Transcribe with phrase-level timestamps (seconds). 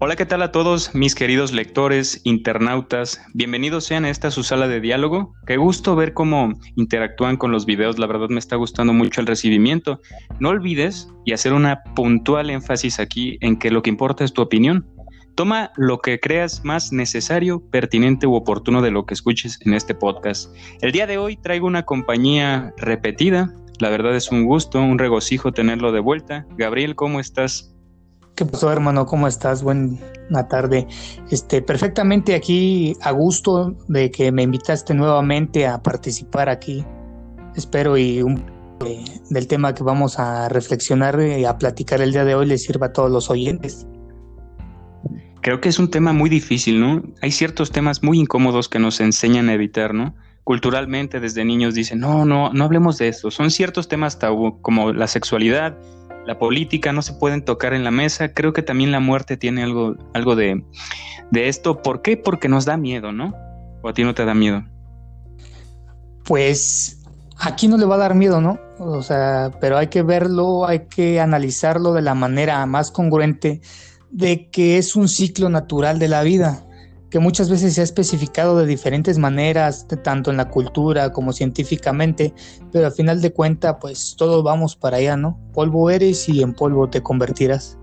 [0.00, 3.20] Hola, ¿qué tal a todos mis queridos lectores, internautas?
[3.34, 5.34] Bienvenidos sean a esta su sala de diálogo.
[5.44, 9.26] Qué gusto ver cómo interactúan con los videos, la verdad me está gustando mucho el
[9.26, 10.00] recibimiento.
[10.38, 14.40] No olvides y hacer una puntual énfasis aquí en que lo que importa es tu
[14.40, 14.86] opinión.
[15.34, 19.96] Toma lo que creas más necesario, pertinente u oportuno de lo que escuches en este
[19.96, 20.54] podcast.
[20.80, 23.52] El día de hoy traigo una compañía repetida.
[23.80, 26.46] La verdad es un gusto, un regocijo tenerlo de vuelta.
[26.56, 27.74] Gabriel, ¿cómo estás?
[28.38, 29.04] ¿Qué pasó, hermano?
[29.04, 29.64] ¿Cómo estás?
[29.64, 30.86] Buena tarde.
[31.28, 36.84] Este, perfectamente aquí a gusto de que me invitaste nuevamente a participar aquí.
[37.56, 38.46] Espero y un
[39.28, 42.86] del tema que vamos a reflexionar y a platicar el día de hoy les sirva
[42.86, 43.88] a todos los oyentes.
[45.40, 47.02] Creo que es un tema muy difícil, ¿no?
[47.20, 50.14] Hay ciertos temas muy incómodos que nos enseñan a evitar, ¿no?
[50.44, 53.32] Culturalmente desde niños dicen, no, no, no hablemos de eso.
[53.32, 55.76] Son ciertos temas tabú como la sexualidad,
[56.28, 58.34] la política no se pueden tocar en la mesa.
[58.34, 60.62] Creo que también la muerte tiene algo, algo de,
[61.30, 61.80] de esto.
[61.80, 62.18] ¿Por qué?
[62.18, 63.34] Porque nos da miedo, ¿no?
[63.82, 64.62] ¿O a ti no te da miedo?
[66.26, 67.02] Pues
[67.38, 68.60] aquí no le va a dar miedo, ¿no?
[68.78, 73.62] O sea, pero hay que verlo, hay que analizarlo de la manera más congruente
[74.10, 76.62] de que es un ciclo natural de la vida
[77.10, 82.34] que muchas veces se ha especificado de diferentes maneras, tanto en la cultura como científicamente,
[82.72, 85.38] pero al final de cuentas, pues todos vamos para allá, ¿no?
[85.54, 87.78] Polvo eres y en polvo te convertirás.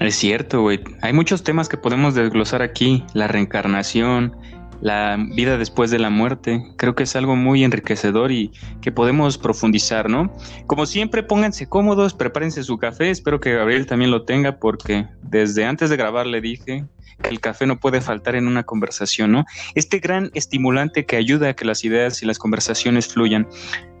[0.00, 0.80] Es cierto, güey.
[1.00, 4.36] Hay muchos temas que podemos desglosar aquí, la reencarnación,
[4.82, 6.62] la vida después de la muerte.
[6.76, 8.50] Creo que es algo muy enriquecedor y
[8.82, 10.34] que podemos profundizar, ¿no?
[10.66, 13.10] Como siempre, pónganse cómodos, prepárense su café.
[13.10, 16.84] Espero que Gabriel también lo tenga porque desde antes de grabar le dije
[17.28, 19.44] el café no puede faltar en una conversación, ¿no?
[19.76, 23.46] Este gran estimulante que ayuda a que las ideas y las conversaciones fluyan.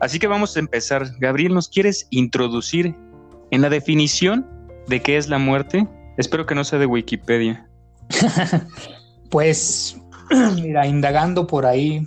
[0.00, 1.06] Así que vamos a empezar.
[1.20, 2.96] Gabriel, ¿nos quieres introducir
[3.50, 4.48] en la definición
[4.88, 5.86] de qué es la muerte?
[6.18, 7.68] Espero que no sea de Wikipedia.
[9.30, 10.01] pues,
[10.56, 12.06] mira, indagando por ahí,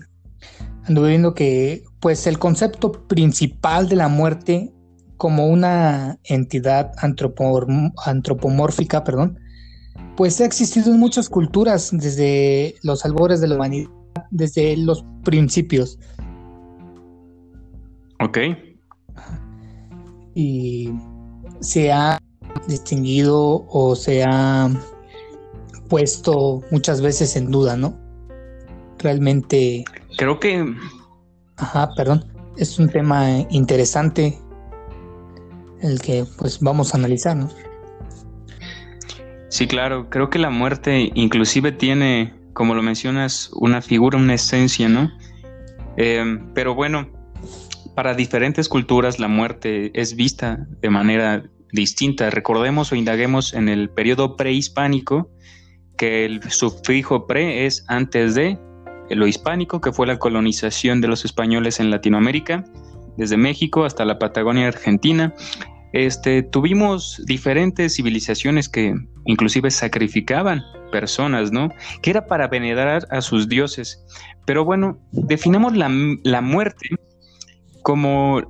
[0.83, 4.71] ando viendo que, pues, el concepto principal de la muerte
[5.17, 9.39] como una entidad antropomórfica, perdón,
[10.15, 13.89] pues ha existido en muchas culturas desde los albores de la humanidad,
[14.31, 15.99] desde los principios.
[18.21, 18.39] Ok.
[20.33, 20.91] Y
[21.59, 22.19] se ha
[22.67, 24.69] distinguido o se ha
[25.89, 28.04] puesto muchas veces en duda, ¿no?
[29.05, 29.85] Realmente.
[30.17, 30.65] Creo que.
[31.57, 32.25] Ajá, perdón.
[32.57, 34.35] Es un tema interesante
[35.79, 37.51] el que pues vamos a analizar, ¿no?
[39.49, 44.89] Sí, claro, creo que la muerte inclusive tiene, como lo mencionas, una figura, una esencia,
[44.89, 45.11] ¿no?
[45.97, 47.07] Em, pero bueno,
[47.93, 52.31] para diferentes culturas la muerte es vista de manera distinta.
[52.31, 55.29] Recordemos o indaguemos en el periodo prehispánico
[55.95, 58.57] que el sufijo pre es antes de
[59.09, 62.63] lo hispánico, que fue la colonización de los españoles en Latinoamérica,
[63.17, 65.33] desde México hasta la Patagonia Argentina.
[65.93, 68.95] Este, tuvimos diferentes civilizaciones que
[69.25, 70.61] inclusive sacrificaban
[70.91, 71.69] personas, ¿no?
[72.01, 74.03] Que era para venerar a sus dioses.
[74.45, 75.89] Pero bueno, definamos la,
[76.23, 76.89] la muerte
[77.81, 78.41] como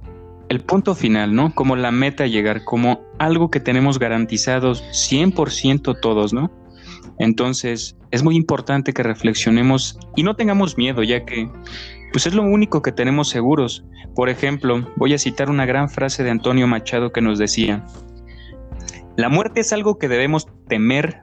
[0.50, 1.54] el punto final, ¿no?
[1.54, 6.52] Como la meta a llegar, como algo que tenemos garantizados 100% todos, ¿no?
[7.20, 11.50] Entonces, es muy importante que reflexionemos y no tengamos miedo, ya que
[12.12, 13.86] pues es lo único que tenemos seguros.
[14.16, 17.86] Por ejemplo, voy a citar una gran frase de Antonio Machado que nos decía,
[19.18, 21.22] la muerte es algo que debemos temer,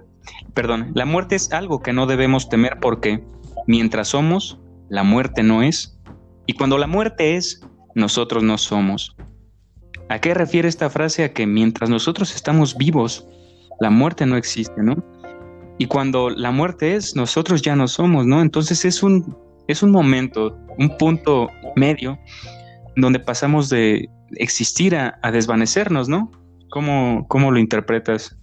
[0.55, 3.25] perdón, la muerte es algo que no debemos temer porque
[3.67, 5.99] mientras somos, la muerte no es,
[6.47, 9.17] y cuando la muerte es, nosotros no somos.
[10.09, 11.25] ¿A qué refiere esta frase?
[11.25, 13.27] A que mientras nosotros estamos vivos,
[13.81, 15.03] la muerte no existe, ¿no?
[15.83, 18.41] Y cuando la muerte es, nosotros ya no somos, ¿no?
[18.41, 22.17] Entonces es un es un momento, un punto medio
[22.95, 26.31] donde pasamos de existir a, desvanecernos, ¿no?
[26.71, 28.37] ¿Cómo, ¿Cómo, lo interpretas?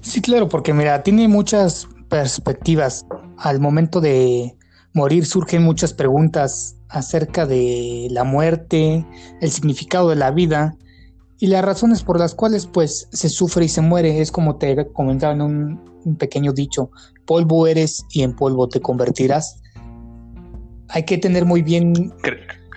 [0.00, 3.06] Sí, claro, porque mira, tiene muchas perspectivas.
[3.38, 4.52] Al momento de
[4.92, 9.06] morir surgen muchas preguntas acerca de la muerte,
[9.40, 10.74] el significado de la vida
[11.38, 14.20] y las razones por las cuales pues se sufre y se muere.
[14.20, 16.90] Es como te comentaba en un, un pequeño dicho,
[17.26, 19.60] polvo eres y en polvo te convertirás
[20.88, 22.12] hay que tener muy bien,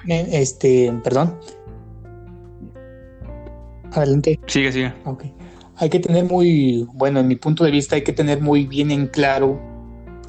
[0.08, 1.38] este, perdón.
[3.92, 4.40] Adelante.
[4.48, 4.94] Sigue, sigue.
[5.06, 5.34] Okay.
[5.78, 8.92] Hay que tener muy, bueno, en mi punto de vista, hay que tener muy bien
[8.92, 9.60] en claro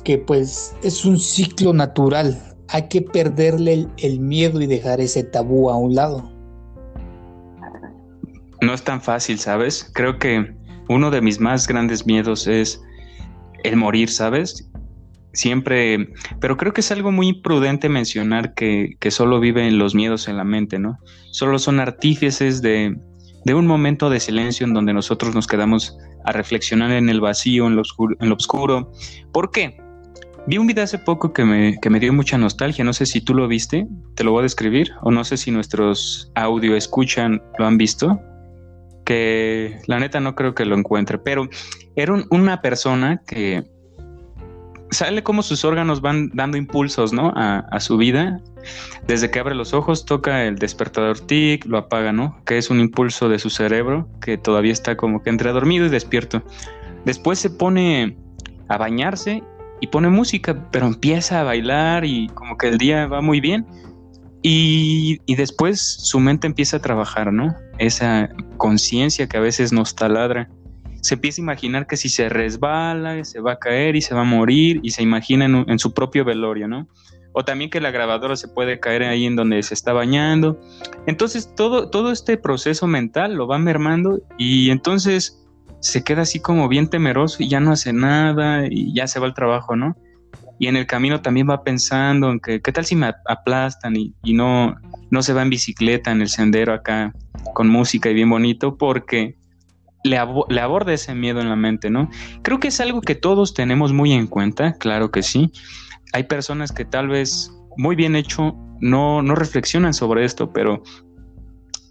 [0.04, 2.40] que pues es un ciclo natural.
[2.68, 6.30] Hay que perderle el miedo y dejar ese tabú a un lado.
[8.62, 9.90] No es tan fácil, ¿sabes?
[9.94, 10.54] Creo que
[10.88, 12.80] uno de mis más grandes miedos es
[13.64, 14.70] el morir, ¿sabes?
[15.32, 20.28] Siempre, pero creo que es algo muy imprudente mencionar que, que solo viven los miedos
[20.28, 20.98] en la mente, ¿no?
[21.30, 22.96] Solo son artífices de,
[23.44, 27.66] de un momento de silencio en donde nosotros nos quedamos a reflexionar en el vacío,
[27.66, 28.16] en lo oscuro.
[28.20, 28.92] En lo oscuro.
[29.32, 29.80] ¿Por qué?
[30.46, 33.20] Vi un video hace poco que me, que me dio mucha nostalgia, no sé si
[33.20, 37.42] tú lo viste, te lo voy a describir, o no sé si nuestros audio escuchan
[37.58, 38.20] lo han visto,
[39.10, 41.48] que la neta no creo que lo encuentre, pero
[41.96, 43.64] era una persona que
[44.92, 47.32] sale como sus órganos van dando impulsos, ¿no?
[47.34, 48.40] A, su vida.
[49.08, 52.40] Desde que abre los ojos, toca el despertador tic, lo apaga, ¿no?
[52.44, 55.88] Que es un impulso de su cerebro que todavía está como que entre dormido y
[55.88, 56.44] despierto.
[57.04, 58.16] Después se pone
[58.68, 59.42] a bañarse
[59.80, 63.66] y pone música, pero empieza a bailar y como que el día va muy bien.
[64.42, 67.54] Y, y después su mente empieza a trabajar, ¿no?
[67.78, 70.48] Esa conciencia que a veces nos taladra
[71.00, 74.22] se empieza a imaginar que si se resbala, se va a caer y se va
[74.22, 76.88] a morir y se imagina en, su propio velorio, ¿no?
[77.32, 80.60] O también que la grabadora se puede caer ahí en donde se está bañando.
[81.06, 85.46] Entonces todo, todo este proceso mental lo va mermando y entonces
[85.78, 89.26] se queda así como bien temeroso y ya no hace nada y ya se va
[89.26, 89.96] al trabajo, ¿no?
[90.60, 94.14] Y en el camino también va pensando en que qué tal si me aplastan y,
[94.34, 94.76] no,
[95.10, 97.14] no se va en bicicleta en el sendero acá
[97.54, 99.38] con música y bien bonito porque
[100.04, 102.10] le, aborda ese miedo en la mente, ¿no?
[102.42, 105.50] Creo que es algo que todos tenemos muy en cuenta, claro que sí.
[106.12, 110.82] Hay personas que tal vez muy bien hecho no, no reflexionan sobre esto, pero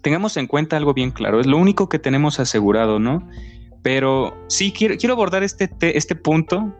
[0.02, 3.28] tengamos en cuenta algo bien claro, es lo único que tenemos asegurado, ¿no?
[3.82, 6.72] Pero sí, quiero, quiero abordar este, este punto.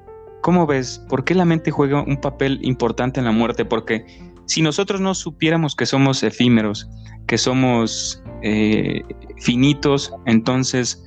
[0.43, 1.05] ¿Cómo ves?
[1.09, 3.65] ¿Por qué la mente juega un papel importante en la muerte?
[3.65, 4.07] Porque
[4.47, 6.89] si nosotros no supiéramos que somos efímeros,
[7.27, 9.03] que somos eh,
[9.39, 11.05] finitos, entonces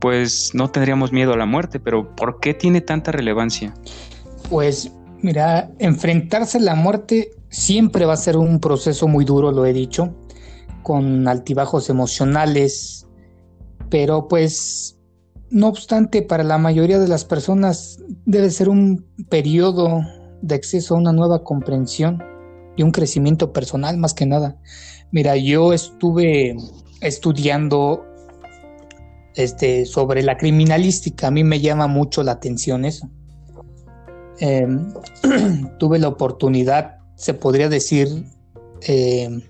[0.00, 3.74] pues no tendríamos miedo a la muerte, pero ¿por qué tiene tanta relevancia?
[4.48, 9.66] Pues mira, enfrentarse a la muerte siempre va a ser un proceso muy duro, lo
[9.66, 10.14] he dicho,
[10.82, 13.06] con altibajos emocionales,
[13.90, 14.98] pero pues
[15.50, 20.00] no obstante, para la mayoría de las personas debe ser un periodo
[20.42, 22.22] de acceso a una nueva comprensión
[22.76, 24.56] y un crecimiento personal más que nada.
[25.10, 26.56] Mira, yo estuve
[27.00, 28.04] estudiando
[29.34, 31.26] este, sobre la criminalística.
[31.26, 33.08] A mí me llama mucho la atención eso.
[34.38, 34.92] Em,
[35.78, 38.24] tuve la oportunidad, se podría decir,
[38.82, 39.42] em,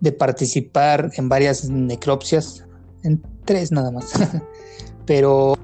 [0.00, 2.64] de participar en varias necropsias,
[3.02, 4.12] en tres nada más.
[5.06, 5.54] Pero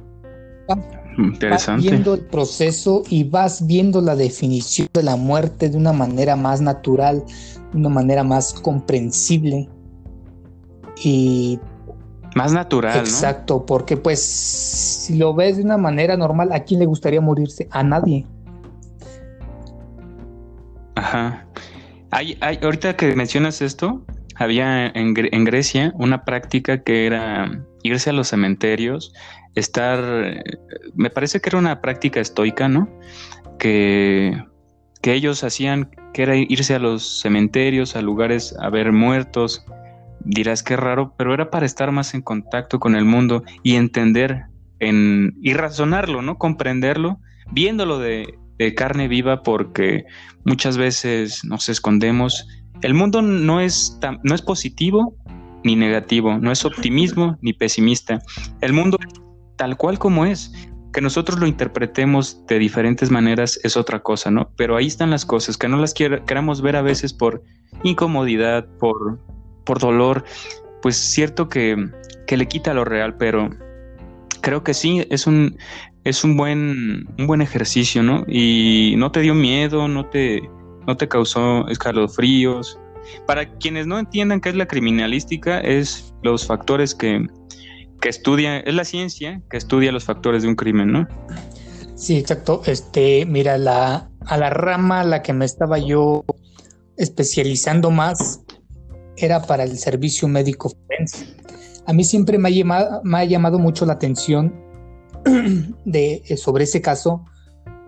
[1.50, 6.36] vas viendo el proceso y vas viendo la definición de la muerte de una manera
[6.36, 7.24] más natural,
[7.72, 9.68] de una manera más comprensible.
[11.02, 11.58] Y
[12.34, 12.98] más natural.
[12.98, 17.68] Exacto, porque pues si lo ves de una manera normal, ¿a quién le gustaría morirse?
[17.70, 18.26] A nadie.
[20.94, 21.46] Ajá.
[22.10, 24.02] Hay, hay, ahorita que mencionas esto,
[24.38, 29.12] había en, Grecia una práctica que era irse a los cementerios,
[29.54, 30.42] estar,
[30.94, 32.88] me parece que era una práctica estoica, ¿no?
[33.58, 34.42] Que,
[35.02, 39.64] que ellos hacían, que era irse a los cementerios, a lugares a ver muertos,
[40.20, 44.44] dirás que raro, pero era para estar más en contacto con el mundo y entender
[44.80, 46.38] en, y razonarlo, ¿no?
[46.38, 47.20] Comprenderlo,
[47.50, 48.34] viéndolo de,
[48.76, 50.04] carne viva porque
[50.44, 52.48] muchas veces nos escondemos.
[52.82, 55.14] El mundo no es, no es positivo
[55.64, 58.20] ni negativo, no es optimismo ni pesimista.
[58.60, 58.98] El mundo
[59.56, 60.52] tal cual como es.
[60.92, 64.50] Que nosotros lo interpretemos de diferentes maneras es otra cosa, ¿no?
[64.56, 67.42] Pero ahí están las cosas, que no las queramos ver a veces por
[67.82, 69.18] incomodidad, por,
[69.66, 70.24] por dolor,
[70.80, 71.76] pues cierto que,
[72.26, 73.50] le quita lo real, pero
[74.40, 75.58] creo que sí, es un,
[76.04, 78.24] es un buen, un buen ejercicio, ¿no?
[78.26, 80.40] Y no te dio miedo, no te,
[80.86, 82.78] no te causó escalofríos.
[83.26, 87.26] Para quienes no entiendan qué es la criminalística, es los factores que,
[88.00, 91.08] que estudia, es la ciencia que estudia los factores de un crimen, ¿no?
[91.94, 92.62] Sí, exacto.
[92.66, 96.24] Este, mira, la, a la rama a la que me estaba yo
[96.96, 98.42] especializando más
[99.16, 101.36] era para el servicio médico forense.
[101.86, 104.54] A mí siempre me ha llamado, mucho la atención
[106.36, 107.24] sobre ese caso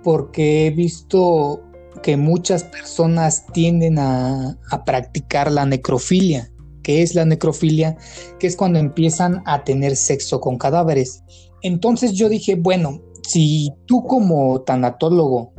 [0.03, 1.63] porque he visto
[2.03, 6.51] que muchas personas tienden a, practicar la necrofilia.
[6.83, 7.97] ¿Qué es la necrofilia?
[8.39, 11.23] Que es cuando empiezan a tener sexo con cadáveres.
[11.63, 15.53] Entonces yo dije, bueno, si tú como tanatólogo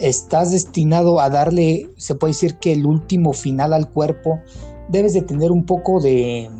[0.00, 4.40] estás destinado a darle, se puede decir que el último final al cuerpo,
[4.88, 6.50] debes de tener un poco de,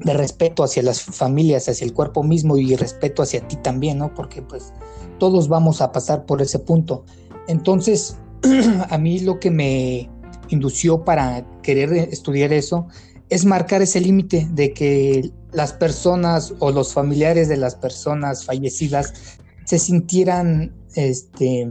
[0.00, 4.14] de respeto hacia las familias, hacia el cuerpo mismo y respeto hacia ti también, ¿no?
[4.14, 4.72] Porque pues
[5.18, 7.04] todos vamos a pasar por ese punto.
[7.48, 8.16] Entonces,
[8.90, 10.10] a mí lo que me
[10.48, 12.86] indució para querer estudiar eso
[13.28, 19.38] es marcar ese límite de que las personas o los familiares de las personas fallecidas
[19.64, 21.70] se sintieran, este,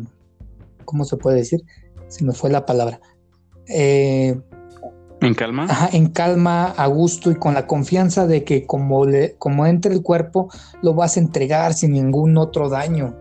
[0.84, 1.64] ¿cómo se puede decir?
[2.10, 3.00] Se me fue la palabra.
[3.68, 4.38] Eh,
[5.22, 5.66] ¿En calma?
[5.70, 9.94] Ajá, en calma, a gusto y con la confianza de que como, le, como entre
[9.94, 10.50] el cuerpo,
[10.82, 13.16] lo vas a entregar sin ningún otro daño.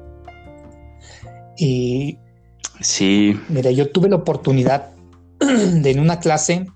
[1.56, 2.18] Y...
[2.80, 3.38] Sí.
[3.48, 4.90] Mira, yo tuve la oportunidad
[5.38, 6.66] de en una clase,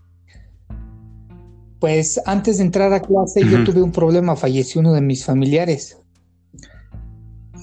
[1.80, 5.98] pues antes de entrar a clase yo tuve un problema, falleció uno de mis familiares.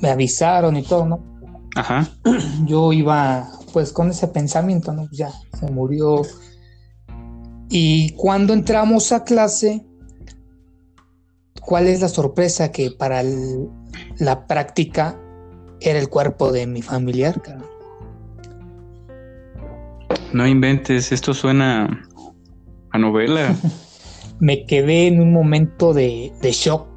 [0.01, 1.36] Me avisaron y todo, ¿no?
[1.75, 2.08] Ajá.
[2.65, 5.08] Yo iba pues con ese pensamiento, ¿no?
[5.08, 6.22] Pues ya, se murió.
[7.70, 9.86] Y cuando entramos a clase,
[11.62, 12.72] ¿cuál es la sorpresa?
[12.72, 13.22] Que para
[14.18, 15.20] la práctica
[15.82, 17.42] era el cuerpo de mi familiar,
[20.34, 22.08] No inventes, esto suena
[22.91, 23.55] a novela.
[24.39, 26.88] Me quedé en un momento de, shock.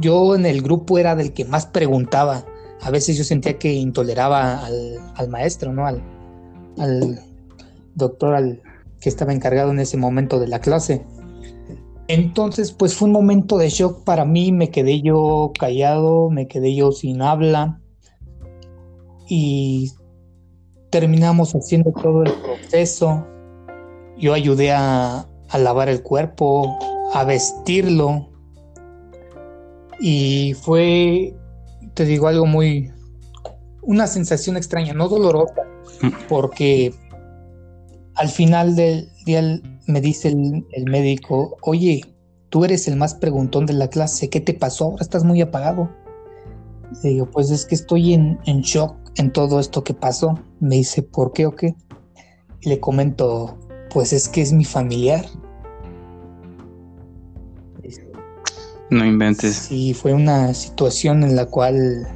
[0.00, 2.44] Yo en el grupo era del que más preguntaba.
[2.80, 5.86] A veces yo sentía que intoleraba al, maestro, ¿no?
[5.86, 6.02] Al,
[6.78, 7.18] al
[7.94, 8.62] doctor, al
[9.00, 11.04] que estaba encargado en ese momento de la clase.
[12.06, 16.74] Entonces, pues fue un momento de shock para mí, me quedé yo callado, me quedé
[16.74, 17.80] yo sin habla
[19.28, 19.92] y
[20.90, 23.26] terminamos haciendo todo el proceso.
[24.18, 25.26] Yo ayudé a,
[25.58, 26.78] lavar el cuerpo,
[27.14, 28.28] a vestirlo.
[30.00, 31.34] Y fue,
[31.94, 32.90] te digo, algo muy,
[33.82, 35.62] una sensación extraña, no dolorosa,
[36.28, 36.94] porque
[38.14, 39.42] al final del día
[39.86, 42.02] me dice el, el, médico, oye,
[42.48, 44.86] tú eres el más preguntón de la clase, ¿qué te pasó?
[44.86, 45.90] Ahora estás muy apagado.
[47.02, 50.38] Le digo, pues es que estoy en, en shock en todo esto que pasó.
[50.60, 51.74] Me dice, ¿por qué o qué?
[52.60, 53.58] Y le comento,
[53.92, 55.24] pues es que es mi familiar.
[58.90, 59.54] No inventes.
[59.54, 62.08] Sí, fue una situación en la cual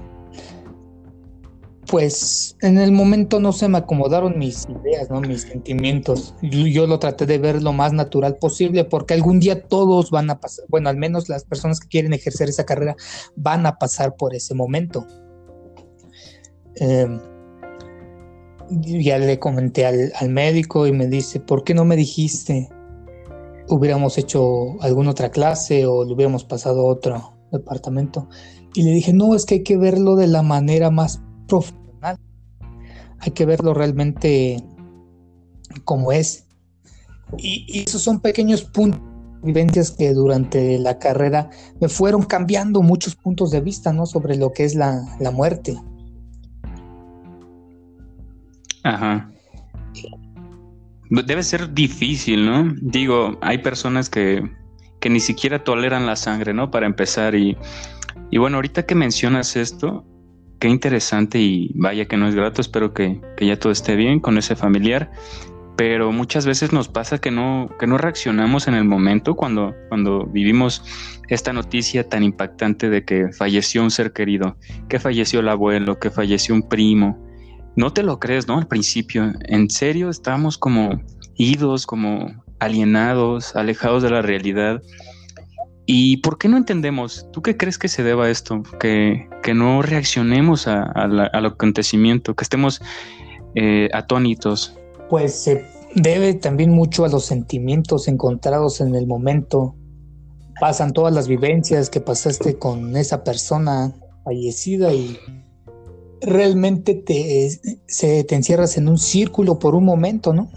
[1.94, 5.20] pues en el momento no se me acomodaron mis ideas, ¿no?
[5.20, 6.34] Mis sentimientos.
[6.42, 10.40] Yo, lo traté de ver lo más natural posible porque algún día todos van a
[10.40, 12.96] pasar, bueno, al menos las personas que quieren ejercer esa carrera
[13.36, 15.06] van a pasar por ese momento.
[16.76, 17.20] Em,
[18.70, 22.68] ya le comenté al, al, médico y me dice, ¿por qué no me dijiste?
[23.68, 28.28] Hubiéramos hecho alguna otra clase o le hubiéramos pasado a otro departamento.
[28.74, 32.18] Y le dije, no, es que hay que verlo de la manera más profesional.
[33.20, 34.62] Hay que verlo realmente
[35.84, 36.46] como es.
[37.38, 39.00] Y, esos son pequeños puntos,
[39.42, 41.50] vivencias que durante la carrera
[41.80, 44.06] me fueron cambiando muchos puntos de vista, ¿no?
[44.06, 45.76] Sobre lo que es la, la muerte.
[48.84, 49.30] Ajá.
[51.10, 52.74] Debe ser difícil, ¿no?
[52.80, 54.48] Digo, hay personas que,
[55.00, 56.70] que ni siquiera toleran la sangre, ¿no?
[56.70, 57.34] Para empezar.
[57.34, 57.56] Y,
[58.30, 60.04] y bueno, ahorita que mencionas esto,
[60.58, 64.38] qué interesante y vaya que no es grato, espero que, ya todo esté bien con
[64.38, 65.10] ese familiar,
[65.76, 70.24] pero muchas veces nos pasa que no, que no reaccionamos en el momento cuando, cuando
[70.24, 70.82] vivimos
[71.28, 74.56] esta noticia tan impactante de que falleció un ser querido,
[74.88, 77.22] que falleció el abuelo, que falleció un primo.
[77.76, 78.58] No te lo crees, ¿no?
[78.58, 81.00] Al principio, en serio, estamos como
[81.36, 84.80] idos, como alienados, alejados de la realidad.
[85.86, 87.26] ¿Y por qué no entendemos?
[87.32, 88.62] ¿Tú qué crees que se deba a esto?
[88.80, 92.80] Que, no reaccionemos al acontecimiento, que estemos
[93.54, 94.76] eh, atónitos.
[95.10, 99.76] Pues se debe también mucho a los sentimientos encontrados en el momento.
[100.60, 103.92] Pasan todas las vivencias que pasaste con esa persona
[104.24, 105.18] fallecida y
[106.26, 107.50] realmente te,
[107.86, 110.50] se, te encierras en un círculo por un momento, ¿no?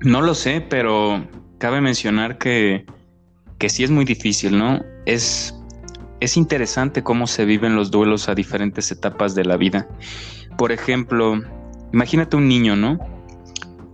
[0.00, 1.26] No lo sé, pero
[1.58, 2.86] cabe mencionar que,
[3.58, 4.80] que sí es muy difícil, ¿no?
[5.06, 5.54] Es,
[6.20, 9.88] es interesante cómo se viven los duelos a diferentes etapas de la vida.
[10.56, 11.40] Por ejemplo,
[11.92, 12.98] imagínate un niño, ¿no?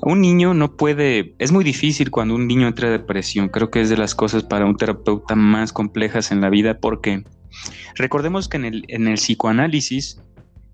[0.03, 3.81] Un niño no puede, es muy difícil cuando un niño entra en depresión, creo que
[3.81, 7.25] es de las cosas para un terapeuta más complejas en la vida porque
[7.97, 10.21] recordemos que en el, en el psicoanálisis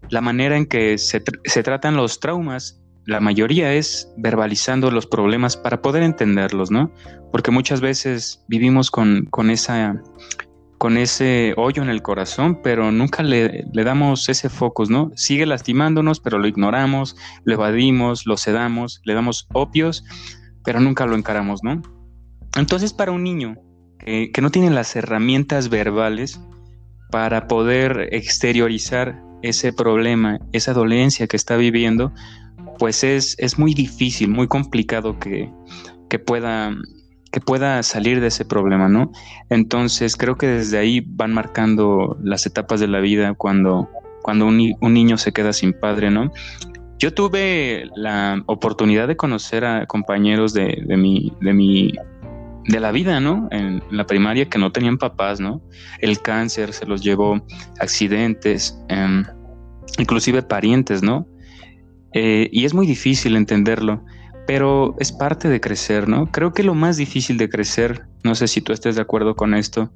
[0.08, 5.56] la manera en que se, se tratan los traumas la mayoría es verbalizando los problemas
[5.56, 6.92] para poder entenderlos, ¿no?
[7.32, 10.00] Porque muchas veces vivimos con, con esa
[10.78, 15.10] con ese hoyo en el corazón, pero nunca le, le, damos ese focus, ¿no?
[15.14, 20.04] Sigue lastimándonos, pero lo ignoramos, lo evadimos, lo sedamos, le damos opios,
[20.64, 21.82] pero nunca lo encaramos, ¿no?
[22.56, 23.56] Entonces, para un niño
[23.98, 26.40] que, no tiene las herramientas verbales
[27.10, 32.12] para poder exteriorizar ese problema, esa dolencia que está viviendo,
[32.78, 35.50] pues es, es muy difícil, muy complicado que,
[36.08, 36.74] que, pueda,
[37.32, 39.12] que pueda salir de ese problema, ¿no?
[39.48, 43.88] Entonces creo que desde ahí van marcando las etapas de la vida cuando,
[44.22, 46.32] cuando un, un niño se queda sin padre, ¿no?
[46.98, 51.94] Yo tuve la oportunidad de conocer a compañeros de, de, mi, de mi
[52.70, 53.48] de la vida, ¿no?
[53.50, 55.60] En la primaria que no tenían papás, ¿no?
[55.98, 57.44] El cáncer se los llevó,
[57.80, 59.24] accidentes, em,
[59.98, 61.26] inclusive parientes, ¿no?
[62.12, 64.04] Eh, y es muy difícil entenderlo,
[64.46, 66.26] pero es parte de crecer, ¿no?
[66.30, 69.54] Creo que lo más difícil de crecer, no sé si tú estés de acuerdo con
[69.54, 69.92] esto,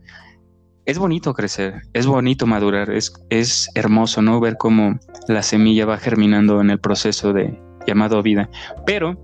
[0.84, 4.40] es bonito crecer, es bonito madurar, es, es hermoso, ¿no?
[4.40, 8.50] Ver cómo la semilla va germinando en el proceso de llamado vida.
[8.84, 9.22] Pero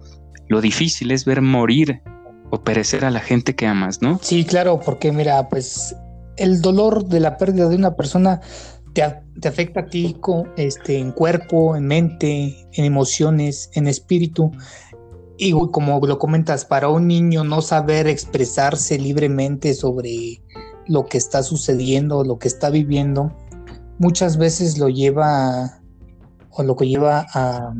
[0.49, 2.00] lo difícil es ver morir
[2.50, 4.19] o perecer a la gente que amas, ¿no?
[4.23, 5.95] Sí, claro, porque mira, pues
[6.37, 8.40] el dolor de la pérdida de una persona
[8.95, 9.02] te,
[9.40, 10.16] te afecta a ti
[10.57, 14.50] este, en cuerpo, en mente, en emociones, en espíritu.
[15.38, 20.42] Y como lo comentas, para un niño no saber expresarse libremente sobre
[20.87, 23.35] lo que está sucediendo, lo que está viviendo,
[23.99, 25.80] muchas veces lo lleva
[26.50, 27.73] o lo que lleva a,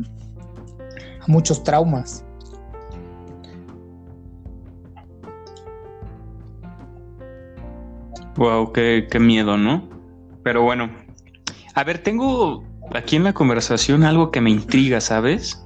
[1.27, 2.25] muchos traumas.
[8.35, 9.89] Wow, qué, qué, miedo, ¿no?
[10.43, 10.89] Pero bueno,
[11.73, 15.65] a ver, tengo aquí en la conversación algo que me intriga, ¿sabes?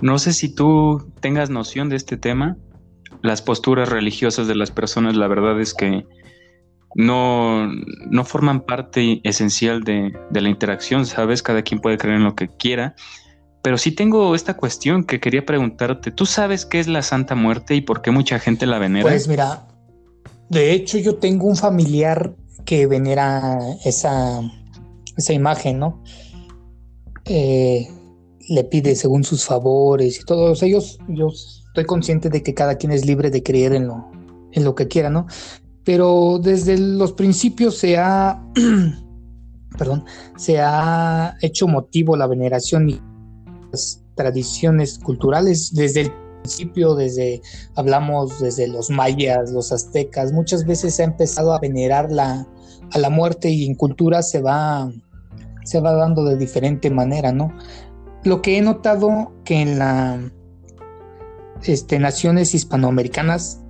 [0.00, 2.56] No sé si tú tengas noción de este tema.
[3.22, 6.04] Las posturas religiosas de las personas, la verdad es que
[6.94, 7.70] no,
[8.10, 11.42] no forman parte esencial de, la interacción, ¿sabes?
[11.42, 12.94] Cada quien puede creer en lo que quiera.
[13.62, 16.10] Pero sí tengo esta cuestión que quería preguntarte.
[16.10, 19.08] ¿Tú sabes qué es la Santa Muerte y por qué mucha gente la venera?
[19.08, 19.66] Pues mira,
[20.48, 22.34] de hecho yo tengo un familiar
[22.64, 24.40] que venera esa,
[25.16, 26.02] esa imagen, ¿no?
[27.24, 27.88] Eh,
[28.48, 32.92] le pide según sus favores y todos ellos, yo estoy consciente de que cada quien
[32.92, 34.10] es libre de creer en lo,
[34.52, 35.26] en lo que quiera, ¿no?
[35.86, 38.42] pero desde los principios se ha,
[39.78, 40.04] perdón,
[40.36, 43.00] se ha hecho motivo la veneración y
[43.70, 46.12] las tradiciones culturales desde el
[46.46, 47.42] principio, desde,
[47.74, 52.46] hablamos desde los mayas, los aztecas, muchas veces se ha empezado a venerar la,
[52.92, 54.90] a la muerte y en cultura se va,
[55.64, 57.52] se va dando de diferente manera, ¿no?
[58.22, 60.20] Lo que he notado que en las
[61.64, 63.60] este, naciones hispanoamericanas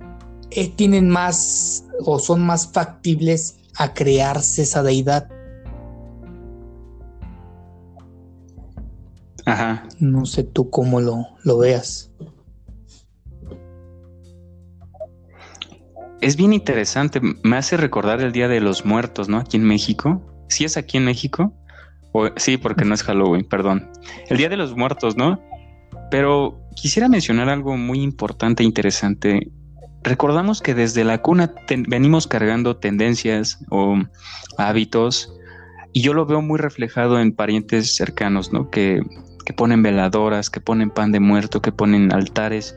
[0.51, 5.29] eh, tienen más o son más factibles a crearse esa deidad.
[9.45, 9.87] Ajá.
[9.99, 12.11] No sé tú cómo lo, lo veas.
[16.21, 19.37] Es bien interesante, me hace recordar el Día de los Muertos, ¿no?
[19.37, 20.21] Aquí en México.
[20.49, 21.53] ¿Sí es aquí en México?
[22.13, 23.91] O, sí, porque no es Halloween, perdón.
[24.29, 25.39] El Día de los Muertos, ¿no?
[26.09, 29.51] Pero quisiera mencionar algo muy importante e interesante
[30.07, 31.53] recordamos que desde la cuna
[31.87, 33.97] venimos cargando tendencias o
[34.57, 35.33] hábitos
[35.93, 38.69] y yo lo veo muy reflejado en parientes cercanos, ¿no?
[38.69, 39.01] Que,
[39.45, 42.75] que ponen veladoras, que ponen pan de muerto, que ponen altares.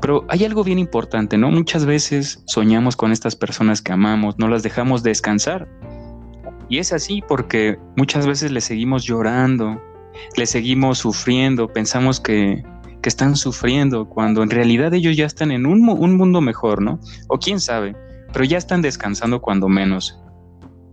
[0.00, 1.50] Pero hay algo bien importante, ¿no?
[1.50, 5.68] Muchas veces soñamos con estas personas que amamos, no las dejamos descansar.
[6.68, 9.82] Y es así porque muchas veces le seguimos llorando,
[10.36, 12.62] le seguimos sufriendo, pensamos que,
[13.02, 17.00] que están sufriendo cuando en realidad ellos ya están en un, mundo mejor, ¿no?
[17.28, 17.96] O quién sabe,
[18.32, 20.20] pero ya están descansando cuando menos,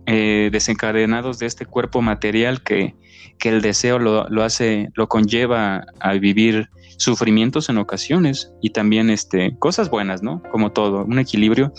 [0.06, 2.94] eh, desencadenados de este cuerpo material que,
[3.38, 9.08] que el deseo lo, lo, hace, lo conlleva a vivir sufrimientos en ocasiones y también
[9.08, 10.42] este, cosas buenas, ¿no?
[10.50, 11.72] Como todo, un equilibrio,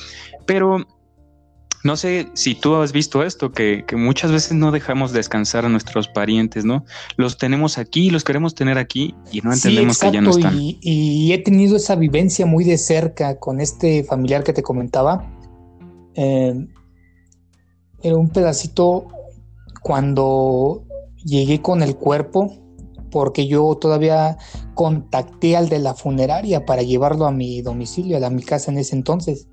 [0.47, 0.85] pero
[1.83, 6.07] no sé si tú has visto esto, que, muchas veces no dejamos descansar a nuestros
[6.07, 6.83] parientes, ¿no?
[7.15, 10.57] Los tenemos aquí, los queremos tener aquí y no entendemos que ya no están.
[10.59, 15.31] Y, he tenido esa vivencia muy de cerca con este familiar que te comentaba.
[16.15, 16.67] Eh,
[18.01, 19.07] era un pedacito
[19.81, 20.83] cuando
[21.23, 22.53] llegué con el cuerpo,
[23.11, 24.37] porque yo todavía
[24.75, 28.95] contacté al de la funeraria para llevarlo a mi domicilio, a mi casa en ese
[28.95, 29.47] entonces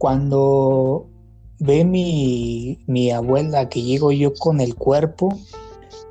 [0.00, 1.10] cuando
[1.58, 5.28] ve mi, abuela que llego yo con el cuerpo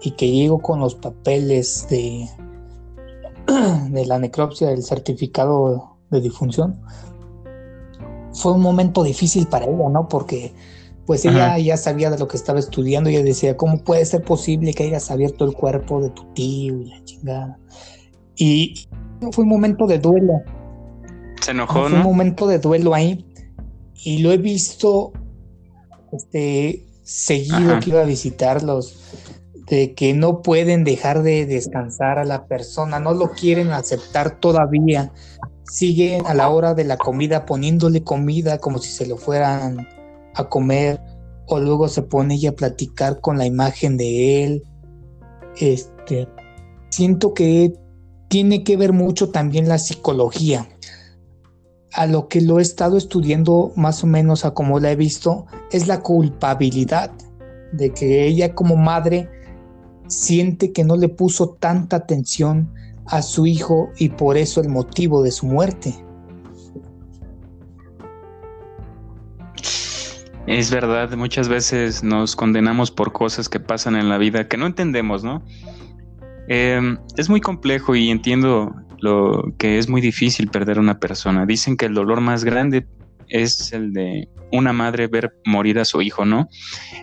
[0.04, 2.30] y que llego con los papeles de,
[3.90, 6.80] de la necropsia del certificado de difunción,
[8.32, 10.08] fue un momento difícil para ella, ¿no?
[10.08, 10.54] Porque
[11.10, 14.22] pues ella ya sabía de lo que estaba estudiando y ella decía, ¿cómo puede ser
[14.22, 17.58] posible que hayas abierto el cuerpo de tu tío y la chingada?
[18.36, 18.88] Y
[19.32, 20.44] fue un momento de duelo.
[21.42, 23.26] Se enojó, un momento de duelo ahí.
[23.96, 25.12] Y lo he visto
[26.12, 29.00] este, seguido que iba a visitarlos,
[29.66, 35.12] de que no pueden dejar de descansar a la persona, no lo quieren aceptar todavía,
[35.64, 39.88] siguen a la hora de la comida poniéndole comida como si se lo fueran
[40.36, 41.02] a comer,
[41.48, 44.64] o luego se pone ella a platicar con la imagen de él.
[45.58, 46.28] Este,
[46.90, 47.74] siento que
[48.30, 50.70] tiene que ver mucho también la psicología.
[51.94, 55.48] A lo que lo he estado estudiando más o menos a como la he visto,
[55.72, 57.12] es la culpabilidad
[57.74, 59.28] de que ella como madre
[60.08, 62.72] siente que no le puso tanta atención
[63.06, 65.96] a su hijo y por eso el motivo de su muerte.
[70.50, 74.66] Es verdad, muchas veces nos condenamos por cosas que pasan en la vida que no
[74.66, 75.44] entendemos, ¿no?
[76.48, 81.46] Em, es muy complejo y entiendo lo que es muy difícil perder a una persona.
[81.46, 82.88] Dicen que el dolor más grande
[83.28, 86.50] es el de una madre ver morir a su hijo, ¿no?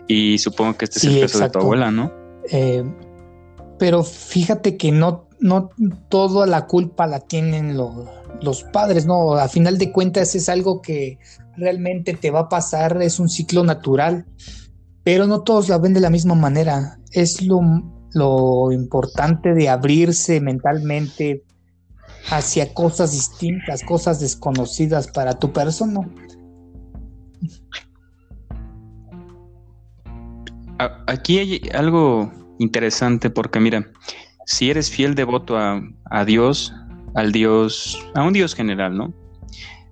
[0.08, 2.12] Y supongo que este es el caso de tu abuela, ¿no?
[2.50, 2.82] Eh,
[3.78, 5.70] pero fíjate que no, no
[6.08, 9.34] toda la culpa la tienen los padres, ¿no?
[9.34, 11.20] A final de cuentas es algo que
[11.56, 14.26] realmente te va a pasar, es un ciclo natural,
[15.04, 16.98] pero no todos la ven de la misma manera.
[17.12, 17.60] Es lo,
[18.12, 21.44] lo importante de abrirse mentalmente
[22.30, 26.00] hacia cosas distintas, cosas desconocidas para tu persona.
[31.06, 33.86] Aquí hay algo interesante porque mira,
[34.44, 36.74] si eres fiel devoto a, a Dios,
[37.14, 39.25] al Dios, a un Dios general, ¿no?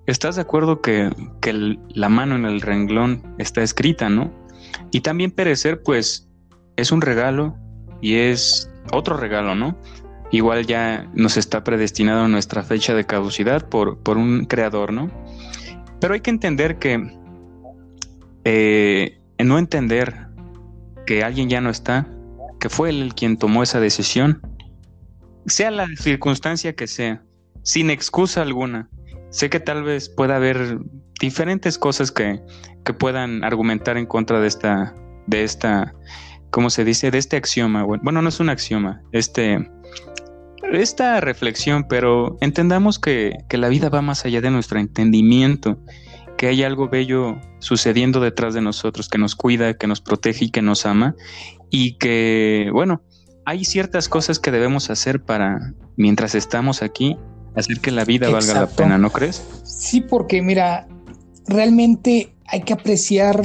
[0.07, 1.09] ¿Estás de acuerdo que,
[1.41, 4.31] que la mano en el renglón está escrita, ¿no?
[4.91, 6.27] Y también perecer, pues,
[6.75, 7.55] es un regalo
[8.01, 9.77] y es otro regalo, ¿no?
[10.31, 15.09] Igual ya nos está predestinado nuestra fecha de caducidad por, por un creador, ¿no?
[15.99, 17.11] Pero hay que entender que
[18.43, 20.27] eh, no entender
[21.05, 22.07] que alguien ya no está,
[22.59, 24.41] que fue él quien tomó esa decisión,
[25.45, 27.23] sea la circunstancia que sea,
[27.63, 28.89] sin excusa alguna.
[29.35, 30.79] Sé que tal vez pueda haber
[31.19, 32.39] diferentes cosas que,
[32.85, 34.95] que puedan argumentar en contra de esta,
[35.27, 35.93] de esta,
[36.51, 37.11] ¿cómo se dice?
[37.11, 37.83] De este axioma.
[37.83, 39.69] Bueno, no es un axioma, este,
[40.71, 45.81] esta reflexión, pero entendamos que, que la vida va más allá de nuestro entendimiento
[46.37, 50.49] que hay algo bello sucediendo detrás de nosotros, que nos cuida, que nos protege y
[50.49, 51.13] que nos ama,
[51.69, 53.03] y que, bueno,
[53.43, 57.17] hay ciertas cosas que debemos hacer para, mientras estamos aquí,
[57.55, 59.43] hacer que la vida valga la pena, ¿no crees?
[59.63, 60.87] Sí, porque mira,
[61.47, 63.41] realmente hay que apreciar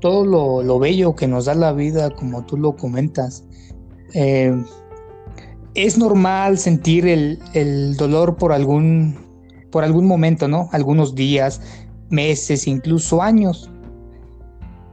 [0.00, 3.44] todo lo, bello que nos da la vida, como tú lo comentas.
[4.14, 4.54] Eh,
[5.74, 9.16] es normal sentir el, el, dolor por algún,
[9.70, 10.68] por algún momento, ¿no?
[10.72, 11.60] Algunos días,
[12.10, 13.70] meses, incluso años.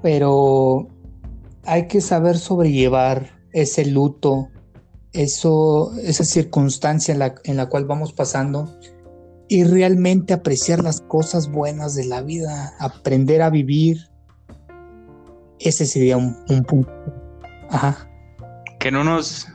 [0.01, 0.88] Pero
[1.65, 4.49] hay que saber sobrellevar ese luto,
[5.15, 8.78] eso, esa circunstancia en la, en la cual vamos pasando
[9.47, 14.10] y realmente apreciar las cosas buenas de la vida, aprender a vivir.
[15.60, 16.36] Ese sería un,
[16.67, 16.91] punto.
[17.69, 18.10] Ajá.
[18.80, 19.47] Que no nos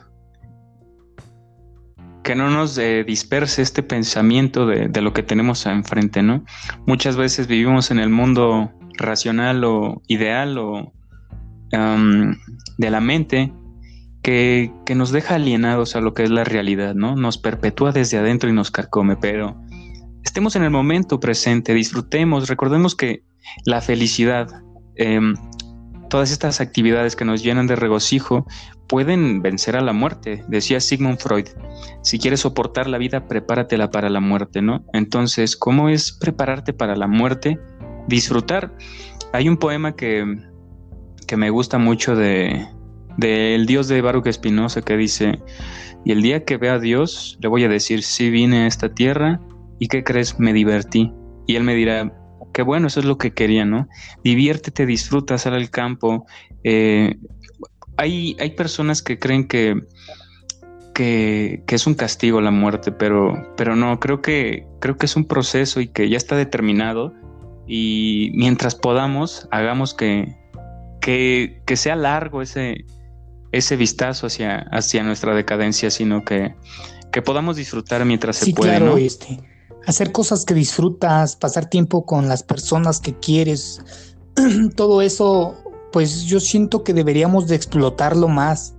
[2.23, 6.45] que no nos eh, disperse este pensamiento de, de, lo que tenemos enfrente, ¿no?
[6.85, 10.93] Muchas veces vivimos en el mundo racional o ideal o
[11.71, 13.53] de la mente
[14.21, 17.15] que, nos deja alienados a lo que es la realidad, ¿no?
[17.15, 19.59] Nos perpetúa desde adentro y nos carcome, pero
[20.23, 23.23] estemos en el momento presente, disfrutemos, recordemos que
[23.65, 24.47] la felicidad,
[24.95, 25.35] em,
[26.09, 28.45] todas estas actividades que nos llenan de regocijo,
[28.87, 31.47] pueden vencer a la muerte, decía Sigmund Freud.
[32.03, 34.83] Si quieres soportar la vida, prepáratela para la muerte, ¿no?
[34.93, 37.57] Entonces, ¿cómo es prepararte para la muerte?
[38.07, 38.75] Disfrutar.
[39.31, 40.25] Hay un poema que,
[41.25, 42.67] que me gusta mucho de
[43.17, 45.39] del Dios de Baruch Espinosa que dice,
[46.05, 48.93] y el día que vea a Dios, le voy a decir, sí vine a esta
[48.93, 49.39] tierra
[49.79, 51.11] y qué crees, me divertí.
[51.47, 52.13] Y él me dirá,
[52.53, 53.87] qué bueno, eso es lo que quería, ¿no?
[54.23, 56.25] Diviértete, disfruta, sal al campo,
[56.63, 57.15] eh,
[57.97, 59.75] hay, hay personas que creen que,
[60.93, 65.25] que, es un castigo la muerte, pero, pero no, creo que, creo que es un
[65.25, 67.13] proceso y que ya está determinado
[67.67, 70.35] y mientras podamos, hagamos que,
[70.99, 72.85] que, que sea largo ese,
[73.51, 76.55] ese vistazo hacia, hacia nuestra decadencia, sino que,
[77.11, 78.77] que podamos disfrutar mientras se puede.
[78.77, 79.39] Claro, este,
[79.85, 83.81] hacer cosas que disfrutas, pasar tiempo con las personas que quieres,
[84.75, 85.55] todo eso
[85.91, 88.75] pues yo siento que deberíamos de explotarlo más.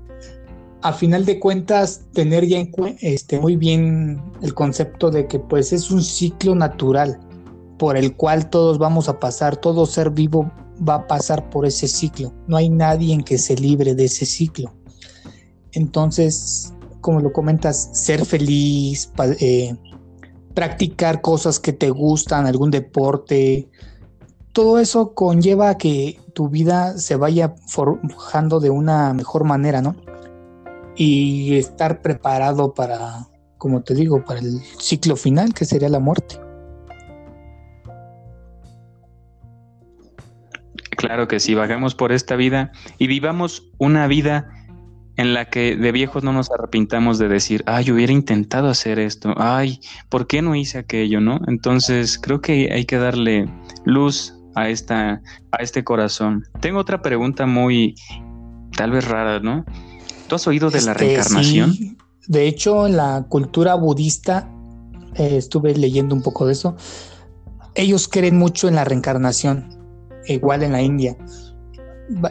[0.81, 2.59] a final de cuentas tener ya
[3.01, 7.21] este, muy bien el concepto de que pues es un ciclo natural
[7.79, 10.51] por el cual todos vamos a pasar, todo ser vivo
[10.89, 12.33] va a pasar por ese ciclo.
[12.47, 14.75] No hay nadie en que se libre de ese ciclo.
[15.73, 19.75] Entonces, como lo comentas, ser feliz, eh,
[20.55, 23.69] practicar cosas que te gustan, algún deporte,
[24.53, 29.97] todo eso conlleva a que tu vida se vaya forjando de una mejor manera, ¿no?
[30.95, 36.39] Y estar preparado para, como te digo, para el ciclo final, que sería la muerte.
[41.03, 44.49] Claro que sí, vagamos por esta vida y vivamos una vida
[45.17, 49.35] en la que de viejos no nos arrepintamos de decir, ay, hubiera intentado hacer esto,
[49.37, 51.41] ay, ¿por qué no hice aquello, no?
[51.49, 53.53] Entonces creo que hay que darle
[53.85, 56.45] luz a esta, a este corazón.
[56.61, 57.97] Tengo otra pregunta muy,
[58.77, 59.65] tal vez rara, ¿no?
[60.29, 61.99] ¿Tú has oído de la este, reencarnación?
[62.29, 64.49] De hecho, en la cultura budista,
[65.17, 66.77] eh, estuve leyendo un poco de eso.
[67.75, 69.82] Ellos creen mucho en la reencarnación
[70.27, 71.17] igual en la India.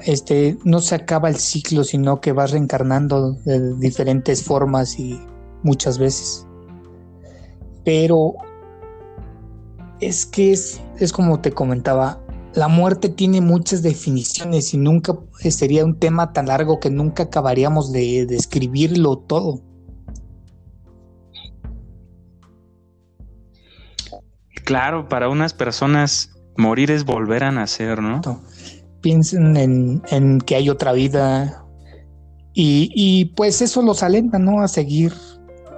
[0.06, 5.20] Este, no se acaba el ciclo, sino que vas reencarnando de diferentes formas y
[5.64, 6.46] muchas veces.
[7.84, 8.36] Pero
[10.00, 12.20] es que es, es como te comentaba,
[12.54, 15.18] la muerte tiene muchas definiciones y nunca
[15.50, 19.62] sería un tema tan largo que nunca acabaríamos de describirlo todo.
[24.66, 28.22] Claro, para unas personas Morir es volver a nacer, ¿no?
[29.02, 31.66] Piensen en, que hay otra vida
[32.54, 34.62] y, pues eso los alenta, ¿no?
[34.62, 35.14] A seguir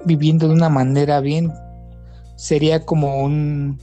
[0.06, 1.52] viviendo de una manera bien.
[2.36, 3.80] Sería como un,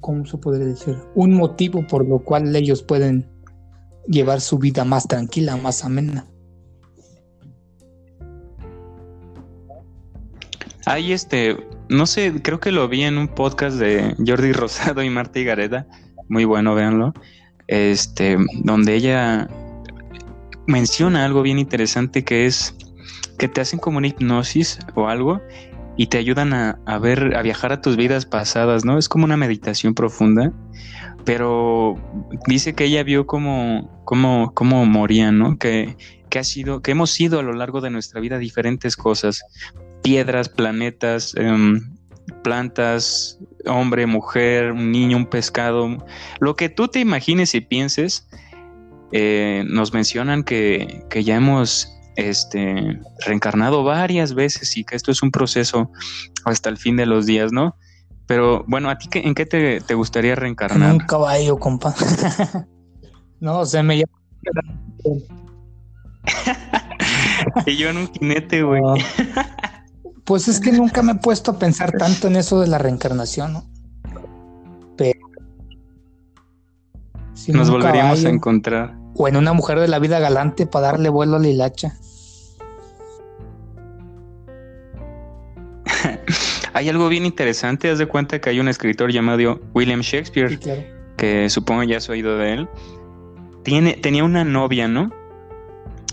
[0.00, 0.98] ¿cómo se podría decir?
[1.14, 3.26] Un motivo por lo cual ellos pueden
[4.06, 6.26] llevar su vida más tranquila, más amena.
[10.86, 11.56] Hay este,
[11.90, 15.86] no sé, creo que lo vi en un podcast de Jordi Rosado y Marta Gareda,
[16.28, 17.12] muy bueno, véanlo,
[17.66, 19.48] este, donde ella
[20.66, 22.76] menciona algo bien interesante que es
[23.38, 25.40] que te hacen como una hipnosis o algo
[25.96, 28.96] y te ayudan a, ver, a viajar a tus vidas pasadas, ¿no?
[28.96, 30.52] Es como una meditación profunda,
[31.24, 31.96] pero
[32.46, 35.58] dice que ella vio cómo, cómo, cómo morían, ¿no?
[35.58, 35.96] Que,
[36.28, 39.42] que ha sido, que hemos sido a lo largo de nuestra vida diferentes cosas,
[40.02, 41.96] piedras, planetas, em,
[42.42, 45.96] plantas, hombre, mujer, un niño, un pescado,
[46.40, 48.28] lo que tú te imagines y pienses,
[49.12, 55.30] eh, nos mencionan que, ya hemos este, reencarnado varias veces y que esto es un
[55.30, 55.90] proceso
[56.44, 57.76] hasta el fin de los días, ¿no?
[58.26, 60.90] Pero bueno, ¿a ti qué, en qué te, gustaría reencarnar?
[60.90, 61.92] En un caballo, compa.
[63.40, 64.12] no, se me llama.
[67.66, 68.80] y yo en un jinete, güey.
[70.30, 73.52] Pues es que nunca me he puesto a pensar tanto en eso de la reencarnación,
[73.52, 73.64] ¿no?
[74.96, 75.18] Pero.
[77.48, 78.94] Nos volveríamos a encontrar.
[79.16, 81.96] O en una mujer de la vida galante para darle vuelo a la hilacha.
[86.74, 87.90] hay algo bien interesante.
[87.90, 90.60] Haz de cuenta que hay un escritor llamado William Shakespeare,
[91.16, 92.68] que supongo ya has oído de él.
[93.64, 95.10] Tiene, tenía una novia, ¿no?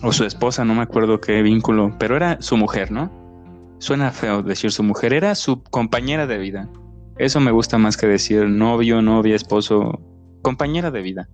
[0.02, 3.17] O su esposa, no me acuerdo qué vínculo, pero era su mujer, ¿no?
[3.80, 6.70] Suena feo decir su mujer, era su compañera de vida.
[7.18, 10.00] Eso me gusta más que decir novio, novia, esposo,
[10.42, 11.30] compañera de vida.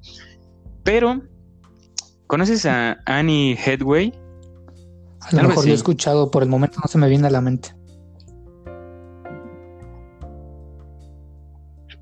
[0.83, 1.21] Pero,
[2.27, 4.13] ¿conoces a Annie Headway?
[5.21, 7.41] A lo mejor lo he escuchado, por el momento no se me viene a la
[7.41, 7.75] mente.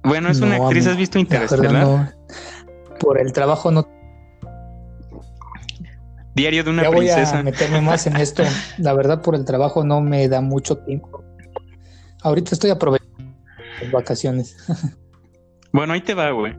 [0.03, 2.15] Bueno, es una actriz, ¿has visto Interestelar?
[2.99, 3.87] Por el trabajo no
[6.35, 7.31] Diario de una ya princesa.
[7.31, 8.43] Voy a meterme más en esto.
[8.77, 11.23] La verdad, por el trabajo no me da mucho tiempo.
[12.23, 13.35] Ahorita estoy aprovechando
[13.81, 14.57] las vacaciones.
[15.71, 16.55] bueno, ahí te va, güey.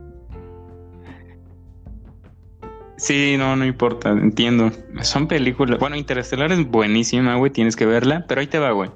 [2.97, 4.71] Sí, no, no importa, entiendo.
[5.01, 5.81] Son películas.
[5.81, 8.91] Bueno, Interestelar es buenísima, güey, tienes que verla, pero ahí te va, güey.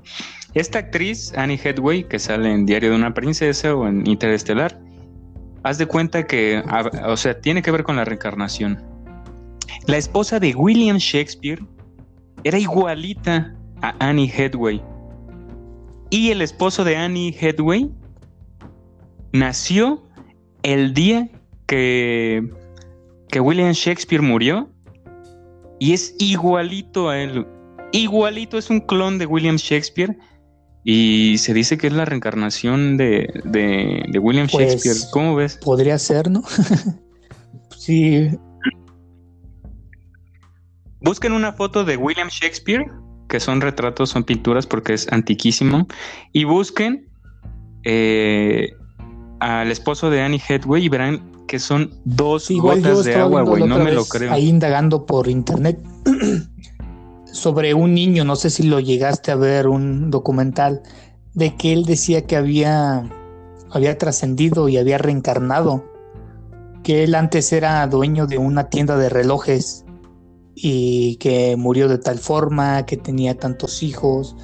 [0.55, 4.79] Esta actriz, Annie Headway, que sale en Diario de una Princesa o en Interestelar,
[5.65, 6.63] haz de cuenta que,
[7.05, 8.96] o sea, tiene que ver con la reencarnación.
[9.87, 11.63] La esposa de William Shakespeare
[12.45, 14.83] era igualita a Annie Headway.
[16.11, 17.91] Y el esposo de Annie Headway
[19.33, 20.03] nació
[20.63, 21.29] el día
[21.67, 22.49] que,
[23.29, 24.69] que William Shakespeare murió.
[25.79, 27.47] Y es igualito a él.
[27.93, 30.17] Igualito, es un clon de William Shakespeare.
[30.85, 33.29] Y se dice que es la reencarnación de,
[34.21, 35.11] William pues, Shakespeare.
[35.11, 35.57] ¿Cómo ves?
[35.57, 36.45] Podría ser, ¿no?
[37.77, 38.31] sí,
[41.07, 42.85] Busquen una foto de William Shakespeare,
[43.29, 45.87] que son retratos, son pinturas porque es antiquísimo,
[46.33, 47.07] y busquen
[47.85, 48.73] eh,
[49.39, 53.63] al esposo de Annie Hathaway y verán que son dos gotas de agua, güey.
[53.63, 54.33] No me lo creo.
[54.33, 55.79] Ahí indagando por internet
[57.33, 60.83] sobre un niño, no sé si lo llegaste a ver, un documental,
[61.35, 63.05] de que él decía que había,
[63.71, 65.85] había trascendido y había reencarnado.
[66.83, 69.86] Que él antes era dueño de una tienda de relojes
[70.59, 74.35] y que murió de tal forma, que tenía tantos hijos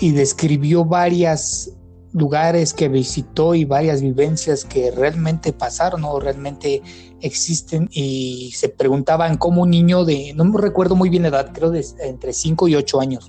[0.00, 1.70] y describió varias
[2.14, 6.82] lugares que visitó y varias vivencias que realmente pasaron o realmente
[7.20, 11.52] existen y se preguntaban cómo un niño de, no me recuerdo muy bien la edad,
[11.52, 13.28] creo de entre 5 y 8 años,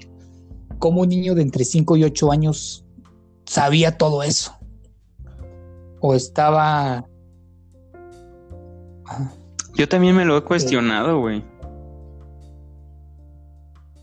[0.79, 2.85] cómo un niño de entre 5 y 8 años
[3.45, 4.55] sabía todo eso.
[5.99, 7.05] O estaba...
[9.75, 11.43] Yo también me lo he cuestionado, güey.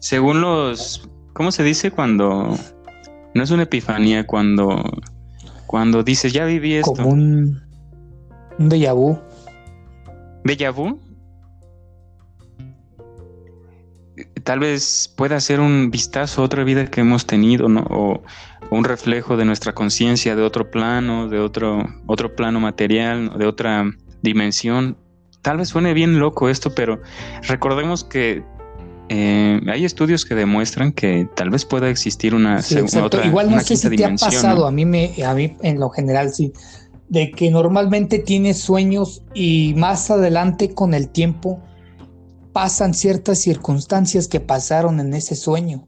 [0.02, 1.08] Según los...
[1.32, 2.58] ¿Cómo se dice cuando
[3.34, 4.82] no es una epifanía cuando,
[5.66, 6.92] cuando dices, ya viví esto.
[6.92, 7.62] Como un,
[8.58, 9.18] un déjà vu.
[10.44, 11.00] ¿Déjà vu?
[14.42, 17.86] Tal vez pueda ser un vistazo a otra vida que hemos tenido, ¿no?
[17.88, 18.22] O,
[18.70, 23.84] un reflejo de nuestra conciencia de otro plano, de otro, otro plano material, de otra
[24.22, 24.96] dimensión.
[25.42, 27.00] Tal vez suene bien loco esto, pero
[27.42, 28.44] recordemos que
[29.08, 33.76] eh, hay estudios que demuestran que tal vez pueda existir una, segunda Igual no sé
[33.76, 36.52] si te ha pasado, a mí me, a mí en lo general sí,
[37.08, 41.62] de que normalmente tienes sueños y más adelante con el tiempo
[42.52, 45.86] pasan ciertas circunstancias que pasaron en ese sueño.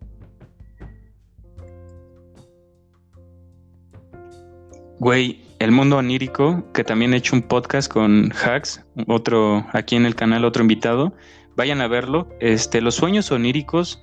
[4.98, 10.07] Güey, el mundo onírico, que también he hecho un podcast con Hacks, otro aquí en
[10.07, 11.14] el canal, otro invitado,
[11.56, 12.28] vayan a verlo.
[12.40, 14.00] Este, los sueños oníricos,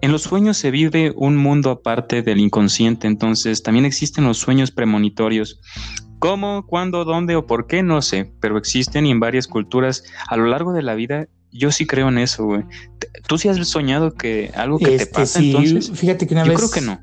[0.00, 4.70] en los sueños se vive un mundo aparte del inconsciente, entonces también existen los sueños
[4.70, 5.60] premonitorios.
[6.18, 7.82] ¿Cómo, cuándo, dónde o por qué?
[7.82, 11.70] No sé, pero existen y en varias culturas a lo largo de la vida yo
[11.70, 12.62] sí creo en eso, güey.
[13.28, 15.90] ¿Tú sí has soñado que algo que te este, pasa entonces?
[15.92, 17.00] Fíjate que una yo creo que no.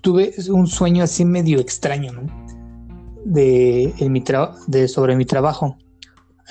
[0.00, 2.22] tuve un sueño así medio extraño, ¿no?
[3.24, 4.24] De, en mi
[4.66, 5.78] de sobre mi trabajo.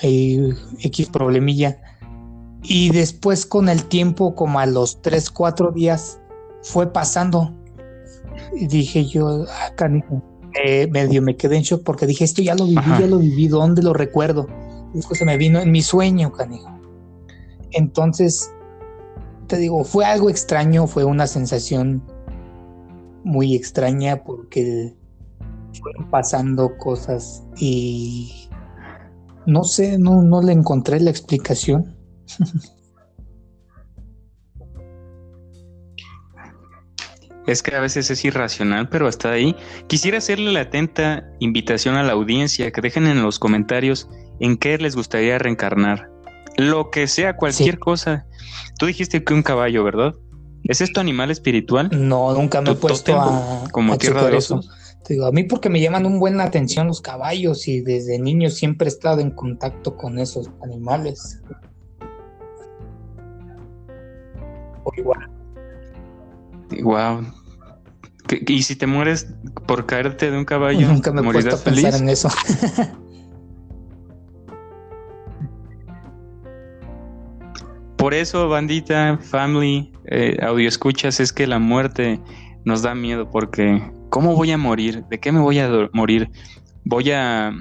[0.02, 0.40] Hay
[0.80, 1.78] X problemilla
[2.62, 6.20] y después con el tiempo, como a los 3, 4 días,
[6.62, 7.54] fue pasando.
[8.54, 10.22] Y dije yo, ah, canijo.
[10.64, 13.48] Eh, medio me quedé en shock porque dije, esto ya lo viví, ya lo viví,
[13.48, 14.46] ¿dónde lo recuerdo?
[14.92, 16.70] Y después se me vino en mi sueño, canijo.
[17.70, 18.50] Entonces,
[19.46, 22.02] te digo, fue algo extraño, fue una sensación
[23.24, 24.94] muy extraña porque
[25.80, 28.48] fueron pasando cosas y
[29.46, 31.96] no sé, no, no le encontré la explicación.
[37.46, 39.56] Es que a veces es irracional, pero hasta ahí.
[39.88, 44.78] Quisiera hacerle la atenta invitación a la audiencia que dejen en los comentarios en qué
[44.78, 46.08] les gustaría reencarnar.
[46.56, 48.26] Lo que sea, cualquier cosa.
[48.78, 50.14] Tú dijiste que un caballo, ¿verdad?
[50.64, 51.90] ¿Es esto animal espiritual?
[51.92, 54.60] No, nunca me he puesto a, como tierra de eso.
[55.08, 58.86] digo, a mí porque me llaman un buen atención los caballos y desde niño siempre
[58.86, 61.40] he estado en contacto con esos animales.
[64.96, 65.30] Igual.
[66.82, 67.24] Wow.
[68.46, 69.34] ¿Y si te mueres
[69.66, 70.86] por caerte de un caballo?
[70.88, 72.28] Nunca me he puesto a pensar en eso.
[77.96, 82.20] por eso, bandita, family, eh, audio escuchas, es que la muerte
[82.64, 85.04] nos da miedo porque ¿cómo voy a morir?
[85.10, 86.30] ¿De qué me voy a morir?
[86.84, 87.52] Voy a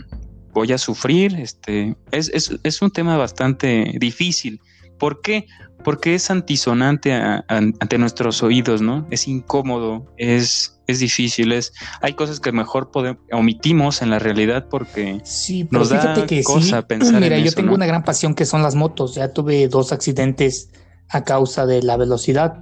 [0.54, 4.60] voy a sufrir, este es, es, es un tema bastante difícil.
[5.00, 5.46] ¿Por qué?
[5.84, 9.08] Porque es antisonante ante nuestros oídos, ¿no?
[9.12, 14.68] Es incómodo, es, es difícil, es, hay cosas que mejor podemos, omitimos en la realidad
[14.70, 18.46] porque sí, pero nos da que cosa pensar Mira, yo tengo una gran pasión que
[18.46, 20.70] son las motos, ya tuve dos accidentes
[21.10, 22.62] a causa de la velocidad,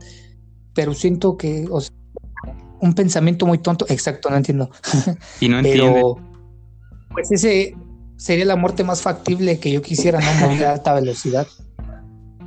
[0.73, 1.67] pero siento que
[2.81, 4.69] un pensamiento muy tonto, exacto, no entiendo.
[5.39, 6.19] Y no entiendo.
[7.11, 7.75] Pues ese
[8.17, 11.47] sería la muerte más factible que yo quisiera, no morir a alta velocidad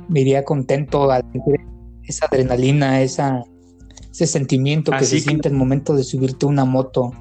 [0.07, 1.21] me iría contento a
[2.03, 3.43] esa adrenalina, esa,
[4.11, 7.11] ese sentimiento que se siente el momento de subirte a una moto.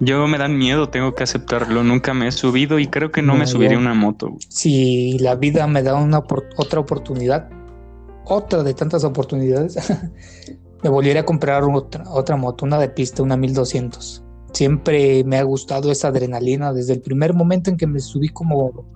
[0.00, 1.82] Yo me dan miedo, tengo que aceptarlo.
[1.82, 4.36] Nunca me he subido y creo que no, me subiría una moto.
[4.48, 6.18] Si la vida me da una
[6.56, 7.48] otra oportunidad,
[8.24, 9.76] otra de tantas oportunidades,
[10.82, 14.23] me volvería a comprar otra, otra moto, una de pista, una 1200.
[14.54, 18.86] Siempre me ha gustado esa adrenalina desde el primer momento en que me subí como,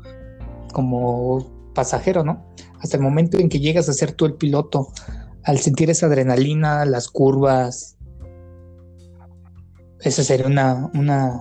[0.73, 2.47] como pasajero, ¿no?
[2.81, 4.93] Hasta el momento en que llegas a ser tú el piloto,
[5.43, 7.99] al sentir esa adrenalina, las curvas.
[10.01, 11.41] Esa sería una, una...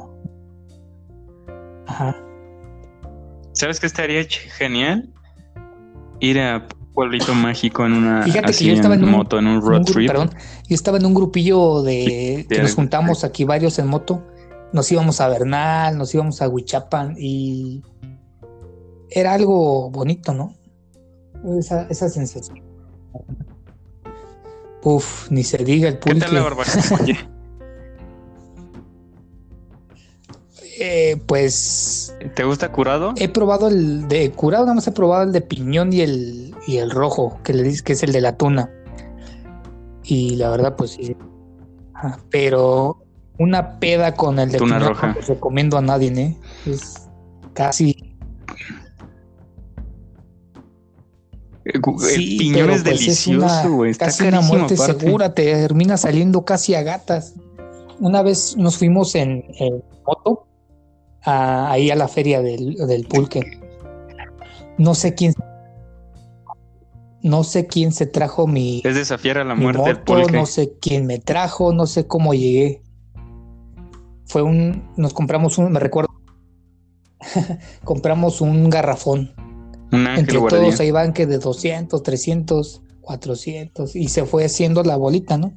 [1.85, 2.15] Ajá.
[3.53, 4.25] ¿Sabes qué estaría
[4.57, 5.13] genial?
[6.19, 6.67] Ir a
[6.97, 10.07] pueblito mágico en una Fíjate que yo estaba en, moto, en un road trip.
[10.07, 10.31] Perdón,
[10.67, 14.25] yo estaba en un grupillo de que nos juntamos aquí varios en moto.
[14.73, 17.83] Nos íbamos a Bernal, nos íbamos a Huichapan y
[19.11, 20.55] era algo bonito, ¿no?
[21.59, 22.63] Esa, esa sensación.
[24.81, 26.19] Uf, ni se diga el pulque.
[26.19, 27.27] ¿Qué tal la
[30.79, 32.15] Eh, pues.
[32.35, 33.13] ¿Te gusta curado?
[33.17, 36.77] He probado el de curado, nada más he probado el de piñón y el, y
[36.77, 38.69] el rojo, que le dice que es el de la tuna.
[40.03, 41.15] Y la verdad, pues sí.
[42.29, 43.03] pero
[43.39, 45.07] una peda con el de tuna piñón roja.
[45.07, 46.37] No recomiendo a nadie, ¿eh?
[46.65, 47.07] Es
[47.53, 47.95] casi.
[51.65, 53.93] Eh, el piñón es pues delicioso, güey.
[53.95, 57.33] Casi una muerte segura, te termina saliendo casi a gatas.
[57.99, 60.47] Una vez nos fuimos en, en moto
[61.23, 63.59] ahí a la feria del, pulque.
[64.77, 65.33] No sé quién
[67.27, 68.81] no sé quién se trajo mi.
[68.83, 70.31] Es desafiar a la muerte del pulque.
[70.31, 72.81] No sé quién me trajo, no sé cómo llegué.
[74.25, 74.89] Fue un.
[74.97, 75.71] Nos compramos un.
[75.71, 76.09] Me recuerdo.
[77.83, 79.33] compramos un garrafón.
[79.91, 83.95] Un ángel Entre todos ahí van que de 200, 300, 400.
[83.95, 85.53] Y se fue haciendo la bolita, ¿no?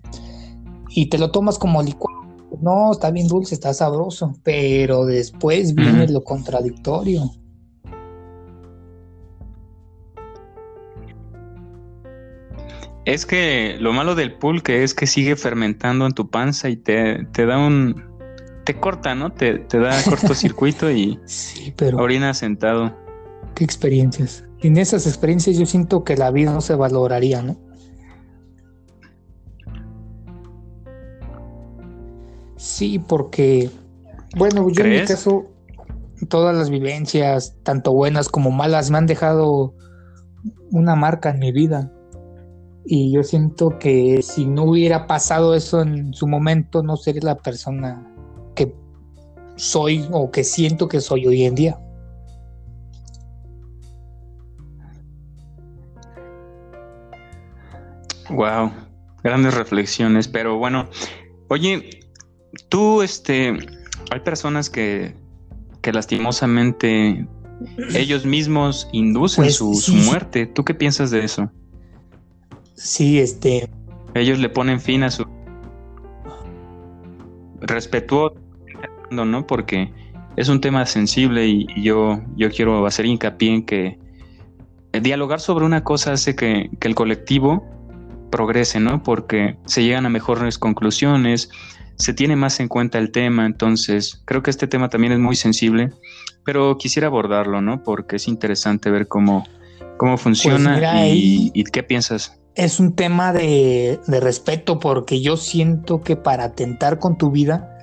[0.89, 2.21] Y te lo tomas como licuado
[2.61, 7.31] no, está bien dulce, está sabroso, pero después viene lo contradictorio.
[13.11, 17.27] Es que lo malo del pulque es que sigue fermentando en tu panza y te,
[17.35, 18.05] da un...
[18.65, 19.33] te corta, ¿no?
[19.33, 21.99] Te, te da cortocircuito y sí, pero...
[21.99, 22.97] orina sentado.
[23.57, 24.45] Qué experiencias.
[24.61, 27.59] En esas experiencias yo siento que la vida no se valoraría, ¿no?
[32.55, 33.71] Sí, porque,
[34.37, 35.51] bueno, yo en mi caso,
[36.29, 39.75] todas las vivencias, tanto buenas como malas, me han dejado
[40.71, 41.91] una marca en mi vida.
[42.85, 47.37] Y yo siento que si no hubiera pasado eso en su momento, no sería la
[47.37, 48.07] persona
[48.55, 48.75] que
[49.57, 51.79] soy o que siento que soy hoy en día.
[58.31, 58.71] Wow,
[59.25, 60.89] grandes reflexiones, pero bueno,
[61.49, 62.01] oye,
[62.69, 63.57] Tú, este,
[64.11, 65.15] hay personas que,
[65.83, 67.27] que lastimosamente
[67.95, 70.47] ellos mismos inducen pues, su, muerte.
[70.47, 71.51] ¿Tú qué piensas de eso?
[72.83, 73.69] Sí, este.
[74.15, 75.27] Ellos le ponen fin a su
[77.61, 78.37] respetuoso,
[79.11, 79.47] ¿no?
[79.47, 79.93] Porque
[80.37, 83.99] es un tema sensible y, yo, yo quiero hacer hincapié en que
[85.03, 87.63] dialogar sobre una cosa hace que, que el colectivo
[88.31, 89.03] progrese, ¿no?
[89.03, 91.51] Porque se llegan a mejores conclusiones,
[91.97, 95.37] se tiene más en cuenta el tema, entonces creo que este tema también es muy
[95.37, 95.91] sensible,
[96.47, 97.83] pero quisiera abordarlo, ¿no?
[97.83, 99.47] Porque es interesante ver cómo,
[99.99, 102.40] cómo funciona pues y, qué piensas.
[102.55, 107.79] Es un tema de, de, respeto porque yo siento que para atentar con tu vida,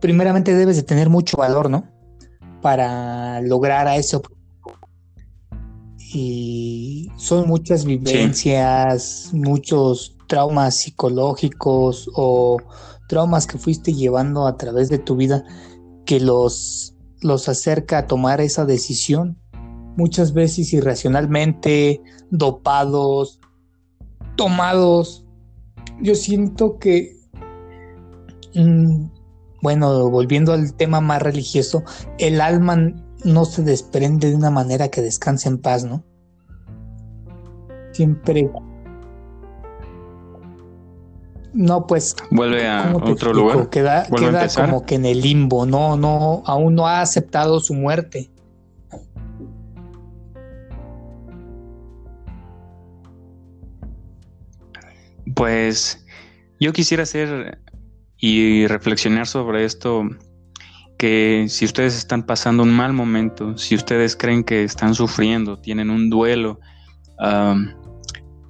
[0.00, 1.88] primeramente debes de tener mucho valor, ¿no?
[2.60, 4.22] Para lograr a eso.
[6.12, 12.58] Y son muchas vivencias, muchos traumas psicológicos o
[13.08, 15.44] traumas que fuiste llevando a través de tu vida
[16.06, 19.36] que los, los acerca a tomar esa decisión,
[19.96, 22.00] muchas veces irracionalmente,
[22.30, 23.39] dopados,
[24.40, 25.22] tomados.
[26.00, 27.14] Yo siento que,
[28.54, 29.04] mm,
[29.60, 31.84] bueno, volviendo al tema más religioso,
[32.16, 36.02] el alma no se desprende de una manera que descanse en paz, ¿no?
[37.92, 38.50] Siempre
[41.52, 42.16] no, pues.
[42.30, 43.68] Vuelve a otro lugar.
[43.68, 48.30] Queda, queda como que en el limbo, no, no, aún no ha aceptado su muerte.
[55.40, 56.04] Pues
[56.60, 57.62] yo quisiera hacer
[58.18, 60.06] y reflexionar sobre esto,
[60.98, 65.88] que si ustedes están pasando un mal momento, si ustedes creen que están sufriendo, tienen
[65.88, 66.60] un duelo,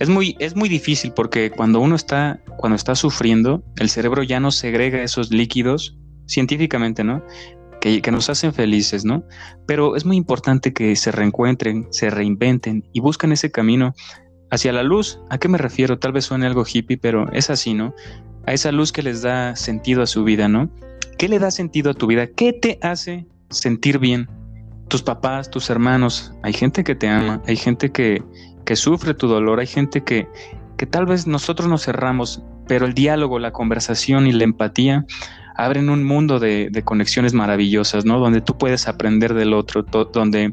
[0.01, 4.41] es muy, es muy difícil porque cuando uno está, cuando está sufriendo, el cerebro ya
[4.41, 7.25] no segrega esos líquidos científicamente, ¿no?
[7.81, 9.23] Que, que, nos hacen felices, ¿no?
[9.65, 13.95] Pero es muy importante que se reencuentren, se reinventen y busquen ese camino
[14.51, 15.21] hacia la luz.
[15.31, 15.99] ¿A qué me refiero?
[15.99, 17.95] Tal vez suene algo hippie, pero es así, ¿no?
[18.47, 20.71] A esa luz que les da sentido a su vida, ¿no?
[21.19, 22.27] ¿Qué le da sentido a tu vida?
[22.27, 24.29] ¿Qué te hace sentir bien?
[24.89, 28.23] Tus papás, tus hermanos, hay gente que te ama, hay gente que,
[28.65, 30.27] que sufre tu dolor, hay gente que,
[30.77, 35.07] que tal vez nosotros nos cerramos, pero el diálogo, la conversación y la empatía
[35.61, 38.19] abren un mundo de, conexiones maravillosas, ¿no?
[38.19, 40.53] Donde tú puedes aprender del otro, donde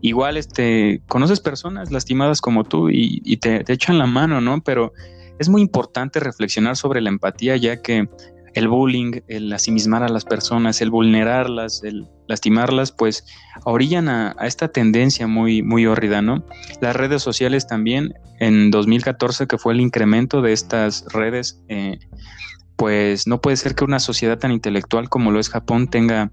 [0.00, 4.62] igual este, conoces personas lastimadas como tú y, te, te, echan la mano, ¿no?
[4.62, 4.92] Pero
[5.38, 8.08] es muy importante reflexionar sobre la empatía, ya que
[8.54, 13.24] el bullying, el asimismar a las personas, el vulnerarlas, el lastimarlas, pues
[13.64, 16.44] orillan a, esta tendencia muy, muy hórrida, ¿no?
[16.80, 21.98] Las redes sociales también, en 2014, que fue el incremento de estas redes, eh,
[22.76, 26.30] pues no puede ser que una sociedad tan intelectual como lo es Japón tenga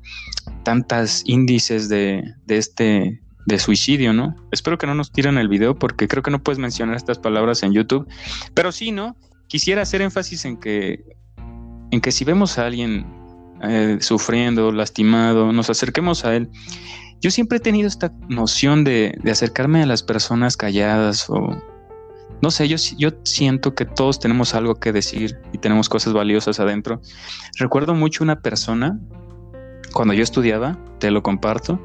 [0.63, 4.36] tantos índices de, de este de suicidio, ¿no?
[4.52, 7.64] Espero que no nos tiren el video porque creo que no puedes mencionar estas palabras
[7.64, 8.08] en YouTube,
[8.54, 9.16] pero sí, ¿no?
[9.48, 11.04] Quisiera hacer énfasis en que
[11.91, 13.06] en que si vemos a alguien
[13.62, 16.50] eh, sufriendo, lastimado, nos acerquemos a él.
[17.22, 21.62] Yo siempre he tenido esta noción de, acercarme a las personas calladas o
[22.41, 26.60] no sé, yo, yo siento que todos tenemos algo que decir y tenemos cosas valiosas
[26.60, 27.02] adentro.
[27.58, 29.00] Recuerdo mucho una persona,
[29.93, 31.80] cuando yo estudiaba, te lo comparto,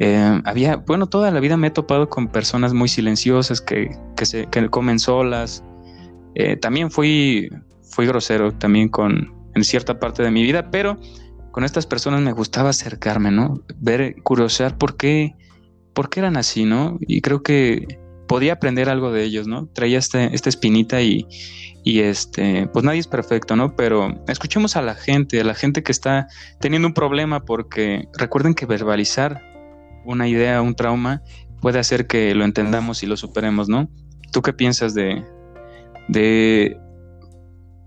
[0.00, 4.26] eh, había, bueno, toda la vida me he topado con personas muy silenciosas que, que,
[4.26, 5.62] se, que comen solas.
[6.34, 7.48] Eh, también fui,
[7.90, 10.98] fui grosero también con en cierta parte de mi vida, pero
[11.52, 13.60] con estas personas me gustaba acercarme, ¿no?
[13.78, 15.36] Ver, curiosear por qué,
[15.92, 16.98] por qué eran así, ¿no?
[17.00, 19.68] Y creo que podía aprender algo de ellos, ¿no?
[19.68, 21.28] Traía este, esta espinita y,
[21.84, 23.76] y este, pues nadie es perfecto, ¿no?
[23.76, 26.26] Pero escuchemos a la gente, a la gente que está
[26.58, 29.53] teniendo un problema, porque recuerden que verbalizar
[30.04, 31.22] una idea, un trauma,
[31.60, 33.88] puede hacer que lo entendamos y lo superemos, ¿no?
[34.32, 35.24] ¿Tú qué piensas de,
[36.08, 36.78] de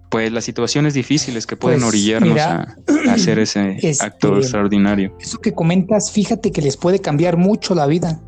[0.09, 2.75] pues las situaciones difíciles que pueden pues, orillarnos a,
[3.09, 5.15] hacer ese este, acto extraordinario.
[5.19, 8.21] Eso que comentas, fíjate que les puede cambiar mucho la vida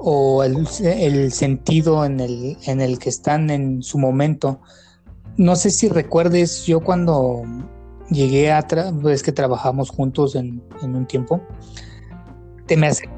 [0.00, 0.66] o el,
[1.32, 4.60] sentido en el, en el que están en su momento.
[5.36, 7.42] No sé si recuerdes, yo cuando
[8.10, 8.66] llegué a,
[9.10, 11.42] es que trabajamos juntos en, en un tiempo,
[12.68, 13.08] te me hace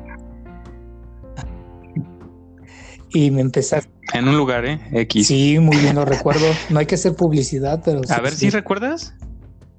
[3.13, 4.81] y me empezaste en un lugar, ¿eh?
[4.93, 5.27] X.
[5.27, 6.47] Sí, muy bien, lo recuerdo.
[6.69, 8.01] No hay que hacer publicidad, pero.
[8.09, 9.15] A ver, si recuerdas?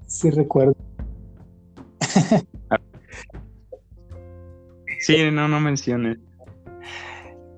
[0.08, 0.76] Sí, recuerdo.
[5.00, 6.18] sí, no, no menciones.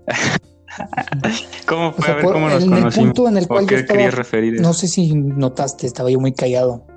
[1.68, 2.12] ¿Cómo fue?
[2.12, 4.60] a ver, ¿cómo nos en El punto en el cual querías referir?
[4.62, 6.88] No sé si notaste, estaba yo muy callado.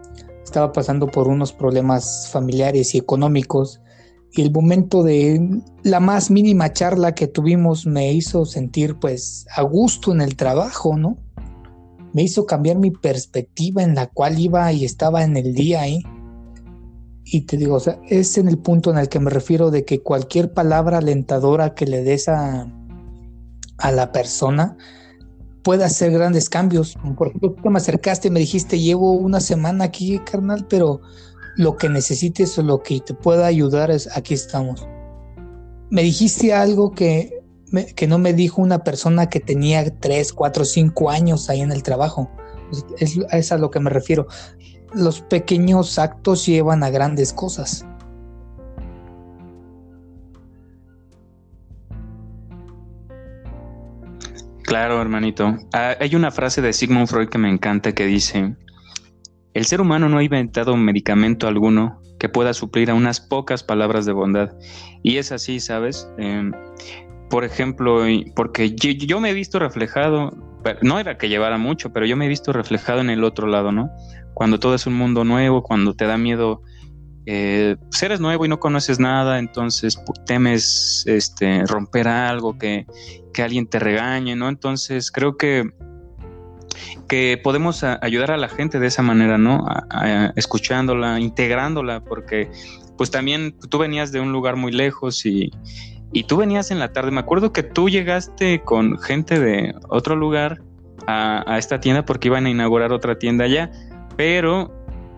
[0.42, 3.80] Estaba pasando por unos problemas familiares y económicos
[4.32, 9.62] y el momento de la más mínima charla que tuvimos me hizo sentir pues a
[9.62, 11.16] gusto en el trabajo, ¿no?
[12.12, 16.02] Me hizo cambiar mi perspectiva en la cual iba y estaba en el día ahí.
[17.24, 19.84] Y te digo, o sea, es en el punto en el que me refiero de
[19.84, 22.70] que cualquier palabra alentadora que le des a,
[23.78, 24.76] a la persona
[25.62, 26.96] puede hacer grandes cambios.
[27.16, 31.00] Por ejemplo, tú me acercaste y me dijiste, llevo una semana aquí, carnal, pero
[31.56, 34.86] lo que necesites o lo que te pueda ayudar es aquí estamos.
[35.90, 37.42] Me dijiste algo que,
[37.94, 41.82] que no me dijo una persona que tenía 3, 4, 5 años ahí en el
[41.82, 42.30] trabajo.
[42.98, 44.26] Es, es a lo que me refiero.
[44.94, 47.86] Los pequeños actos llevan a grandes cosas.
[54.64, 55.56] Claro, hermanito.
[55.72, 58.56] Ah, hay una frase de Sigmund Freud que me encanta que dice,
[59.56, 64.04] el ser humano no ha inventado medicamento alguno que pueda suplir a unas pocas palabras
[64.04, 64.50] de bondad.
[65.02, 66.06] Y es así, ¿sabes?
[66.18, 66.52] Em,
[67.30, 68.04] por ejemplo,
[68.34, 70.36] porque yo, me he visto reflejado,
[70.82, 73.72] no era que llevara mucho, pero yo me he visto reflejado en el otro lado,
[73.72, 73.88] ¿no?
[74.34, 76.60] Cuando todo es un mundo nuevo, cuando te da miedo,
[77.24, 82.84] eh, pues eres nuevo y no conoces nada, entonces temes este, romper algo, que,
[83.32, 84.50] que alguien te regañe, ¿no?
[84.50, 85.70] Entonces creo que
[87.08, 89.66] que podemos ayudar a la gente de esa manera, ¿no?
[90.36, 92.50] escuchándola, integrándola, porque
[92.96, 95.50] pues también tú venías de un lugar muy lejos y,
[96.26, 97.10] tú venías en la tarde.
[97.10, 100.62] Me acuerdo que tú llegaste con gente de otro lugar
[101.06, 103.70] a, esta tienda porque iban a inaugurar otra tienda allá,
[104.16, 104.72] pero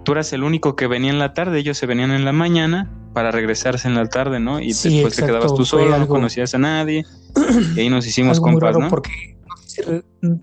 [0.05, 2.90] tú eras el único que venía en la tarde, ellos se venían en la mañana
[3.14, 4.61] para regresarse en la tarde, ¿no?
[4.61, 7.05] Y después te quedabas tú solo, no conocías a nadie,
[7.76, 8.88] y ahí nos hicimos compas, ¿no?
[8.88, 9.38] Porque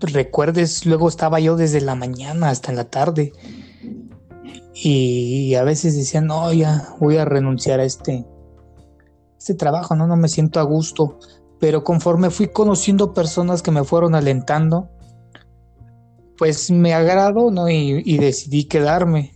[0.00, 3.32] recuerdes, luego estaba yo desde la mañana hasta la tarde.
[4.74, 8.26] Y a veces decía, no, ya voy a renunciar a este,
[9.38, 11.18] este trabajo, no, no me siento a gusto.
[11.58, 14.90] Pero conforme fui conociendo personas que me fueron alentando,
[16.36, 17.68] pues me agradó, ¿no?
[17.70, 19.35] Y decidí quedarme.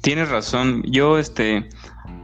[0.00, 0.82] Tienes razón.
[0.84, 1.68] Yo, este,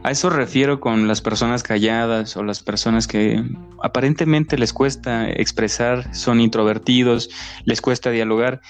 [0.03, 3.43] a eso refiero con las personas calladas o las personas que
[3.81, 7.29] aparentemente les cuesta expresar, son introvertidos,
[7.65, 8.61] les cuesta dialogar.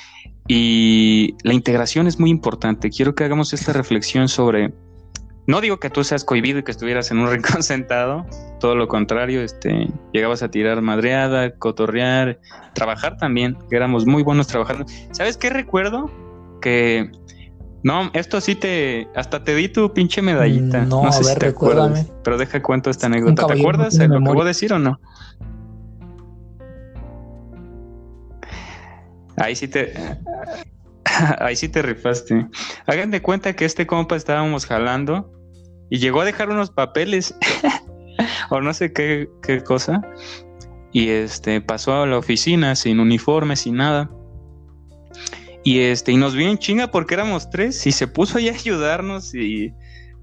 [0.47, 2.89] Y la integración es muy importante.
[2.89, 4.73] Quiero que hagamos esta reflexión sobre
[5.47, 8.25] no digo que tú seas cohibido y que estuvieras en un rincón sentado,
[8.59, 12.39] todo lo contrario, este, llegabas a tirar madreada, cotorrear,
[12.73, 14.85] trabajar también, éramos muy buenos trabajando.
[15.11, 16.11] ¿Sabes qué recuerdo?
[16.61, 17.09] Que
[17.83, 20.81] no, esto sí te, hasta te di tu pinche medallita.
[20.85, 23.47] No, no sé si te acuerdas, pero deja cuento esta anécdota.
[23.47, 24.99] ¿Te acuerdas de lo que voy a decir o no?
[29.37, 29.93] Ahí sí te,
[31.39, 32.47] ahí sí te rifaste.
[32.87, 35.31] Hagan de cuenta que este compa estábamos jalando
[35.89, 37.35] y llegó a dejar unos papeles
[38.49, 40.01] o no sé qué, qué, cosa.
[40.91, 44.09] Y este pasó a la oficina sin uniforme, sin nada.
[45.67, 48.53] Y este, y nos vio en chinga porque éramos tres y se puso ahí a
[48.53, 49.73] ayudarnos y,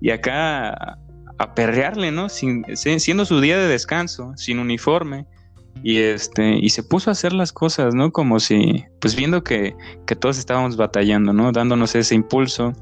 [0.00, 0.96] y acá
[1.36, 2.30] a, perrearle, ¿no?
[2.30, 5.26] Sin, siendo su día de descanso, sin uniforme.
[5.82, 8.10] Y este, y se puso a hacer las cosas, ¿no?
[8.10, 9.76] Como si, pues viendo que,
[10.06, 11.52] que todos estábamos batallando, ¿no?
[11.52, 12.72] Dándonos ese impulso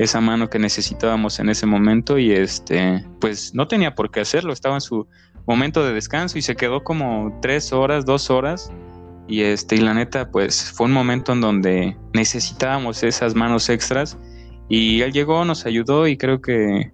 [0.00, 4.52] esa mano que necesitábamos en ese momento y este, pues no tenía por qué hacerlo,
[4.52, 5.06] estaba en su
[5.46, 8.72] momento de descanso y se quedó como tres horas, dos horas
[9.28, 14.18] y este, y la neta, pues fue un momento en donde necesitábamos esas manos extras
[14.68, 16.90] y él llegó, nos ayudó y creo que,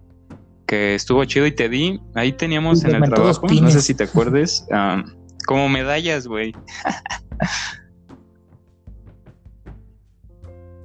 [0.67, 4.03] que estuvo chido y te di, ahí teníamos en el trabajo, no sé si te
[4.03, 4.67] acuerdes,
[5.47, 6.53] como medallas, güey.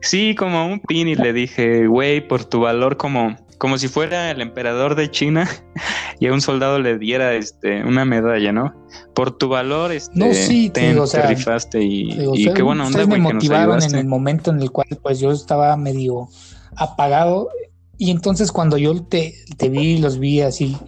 [0.03, 4.31] Sí, como un pin y le dije, güey, por tu valor como, como si fuera
[4.31, 5.47] el emperador de China
[6.19, 8.75] y a un soldado le diera este una medalla, ¿no?
[9.15, 10.95] Por tu valor, este, no, sí, te,
[11.27, 12.09] rifaste y,
[12.55, 16.29] qué bueno onda, me motivaron en el momento en el cual pues yo estaba medio
[16.75, 17.51] apagado
[17.99, 20.79] y entonces cuando yo te, te vi, los vi así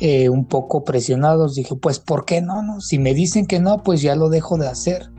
[0.00, 2.62] eh, un poco presionados, dije, pues, ¿por qué no?
[2.62, 2.80] no?
[2.80, 5.10] Si me dicen que no, pues ya lo dejo de hacer.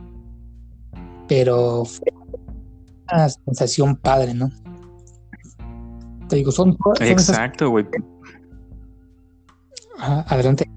[1.28, 1.84] Pero
[3.12, 4.50] una sensación padre, ¿no?
[6.30, 6.78] Te digo, son.
[7.02, 7.86] Exacto, güey.
[9.98, 10.70] adelante.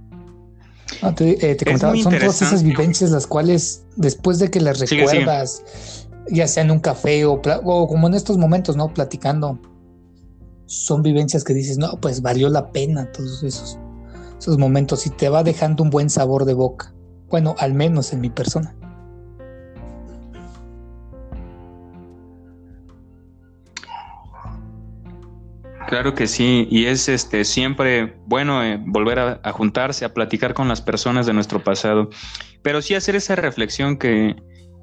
[1.14, 5.62] te, eh, comentaba, son todas esas vivencias las cuales después de que las recuerdas,
[6.28, 7.34] ya sea en un café o,
[7.64, 8.92] o, como en estos momentos, ¿no?
[8.92, 9.60] Platicando,
[10.66, 13.78] son vivencias que dices, no, pues valió la pena todos esos,
[14.38, 16.94] esos momentos y te va dejando un buen sabor de boca.
[17.28, 18.74] Bueno, al menos en mi persona.
[25.92, 30.66] Claro que sí, y es este siempre bueno eh, volver a, juntarse, a platicar con
[30.66, 32.08] las personas de nuestro pasado,
[32.62, 34.34] pero sí hacer esa reflexión que,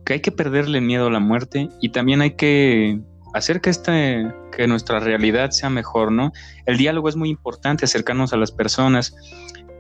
[0.05, 3.01] hay que perderle miedo a la muerte y también hay que
[3.34, 6.32] hacer que este, que nuestra realidad sea mejor, ¿no?
[6.68, 9.16] El diálogo es muy importante, acercarnos a las personas.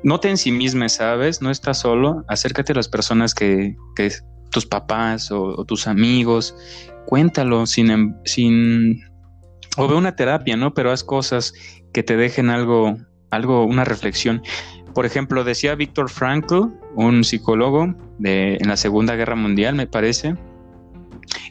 [0.03, 1.43] No te ensimismes, ¿sabes?
[1.43, 2.25] No estás solo.
[2.27, 4.11] Acércate a las personas que, que
[4.49, 6.55] tus papás o, o, tus amigos.
[7.05, 8.99] Cuéntalo sin, em, sin
[9.79, 10.73] o ve una terapia, ¿no?
[10.73, 11.53] Pero haz cosas
[11.93, 12.97] que te dejen algo,
[13.31, 14.43] algo, una reflexión.
[14.93, 16.65] Por ejemplo, decía Víctor Frankl,
[16.95, 20.35] un psicólogo en la Segunda Guerra Mundial, me parece.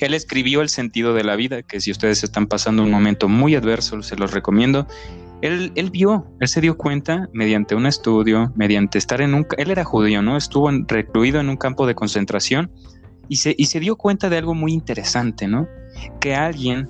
[0.00, 3.54] Él escribió El sentido de la vida, que si ustedes están pasando un momento muy
[3.54, 4.86] adverso, se los recomiendo.
[5.40, 9.46] Él, él vio, él se dio cuenta mediante un estudio, mediante estar en un...
[9.56, 10.36] Él era judío, ¿no?
[10.36, 12.72] Estuvo recluido en un campo de concentración
[13.28, 15.68] y se, y se dio cuenta de algo muy interesante, ¿no?
[16.20, 16.88] Que alguien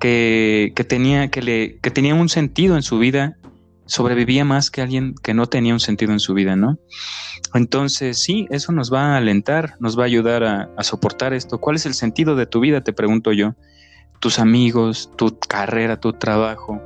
[0.00, 3.36] que, tenía, que, le, que tenía un sentido en su vida,
[3.86, 6.78] sobrevivía más que alguien que no tenía un sentido en su vida, ¿no?
[7.54, 11.58] Entonces, sí, eso nos va a alentar, nos va a ayudar a, soportar esto.
[11.58, 12.82] ¿Cuál es el sentido de tu vida?
[12.82, 13.54] Te pregunto yo.
[14.20, 16.80] Tus amigos, tu carrera, tu trabajo.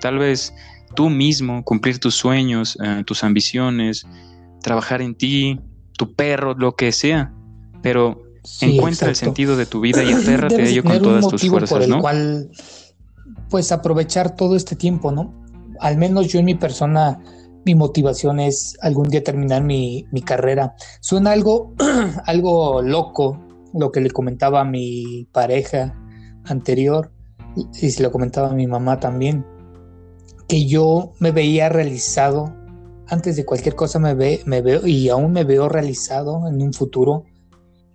[0.00, 0.54] Tal vez
[0.94, 4.06] tú mismo, cumplir tus sueños, eh, tus ambiciones,
[4.62, 5.60] trabajar en ti,
[5.98, 7.32] tu perro, lo que sea.
[7.82, 8.25] Pero
[8.60, 11.82] Encuentra el sentido de tu vida y aférrate a ello con todas tus fuerzas, por
[11.82, 12.50] el cual,
[13.50, 15.34] pues aprovechar todo este tiempo, ¿no?
[15.80, 17.20] Al menos yo en mi persona,
[17.64, 20.74] mi motivación es algún día terminar mi, mi carrera.
[21.00, 21.74] Suena algo,
[22.26, 23.40] algo loco
[23.74, 25.94] lo que le comentaba a mi pareja
[26.44, 27.12] anterior
[27.80, 29.44] y se lo comentaba a mi mamá también,
[30.48, 32.54] que yo me veía realizado
[33.08, 36.72] antes de cualquier cosa me, ve, me veo y aún me veo realizado en un
[36.72, 37.24] futuro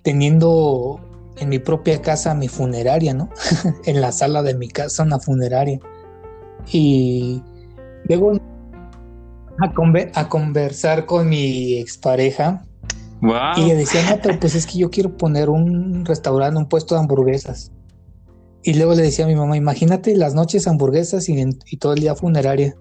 [0.03, 0.99] teniendo
[1.37, 3.29] en mi propia casa mi funeraria, ¿no?
[3.85, 5.79] en la sala de mi casa una funeraria.
[6.71, 7.41] Y
[8.07, 8.33] luego
[10.13, 12.65] a, conversar con mi expareja.
[13.57, 16.95] Y ella decía, no, pero pues es que yo quiero poner un restaurante, un puesto
[16.95, 17.71] de hamburguesas.
[18.63, 21.99] Y luego le decía a mi mamá, imagínate las noches hamburguesas y, y todo el
[21.99, 22.75] día funeraria.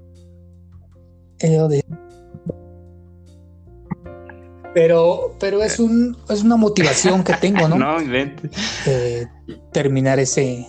[4.72, 7.76] Pero, pero es un es una motivación que tengo, ¿no?
[7.78, 7.96] no,
[9.72, 10.66] terminar ese,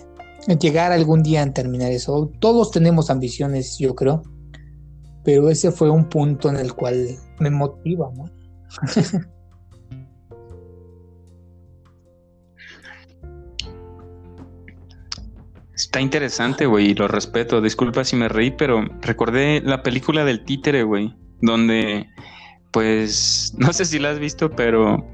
[0.59, 2.31] llegar algún día a terminar eso.
[2.39, 4.23] Todos tenemos ambiciones, yo creo,
[5.23, 8.25] pero ese fue un punto en el cual me motiva, ¿no?
[15.75, 17.59] Está interesante, güey, y lo respeto.
[17.59, 22.07] Disculpa si me reí, pero recordé la película del títere, güey, donde,
[22.71, 25.05] pues, no sé si la has visto, pero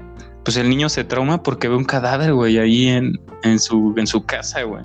[0.44, 4.06] pues el niño se trauma porque ve un cadáver, güey, ahí en, en, su, en
[4.06, 4.84] su casa, güey.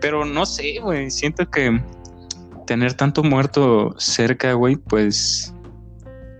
[0.00, 1.80] Pero no sé, güey, siento que
[2.66, 5.54] tener tanto muerto cerca, güey, pues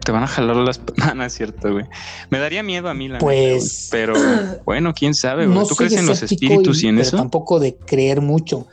[0.04, 0.80] te van a jalar las...
[1.14, 1.86] No, es cierto, güey.
[2.30, 3.88] Me daría miedo a mí, la Pues...
[3.90, 4.14] pero
[4.64, 5.66] bueno, quién sabe, güey.
[5.66, 7.16] ¿Tú crees en los espíritus y, en eso?
[7.16, 8.66] Tampoco de creer mucho.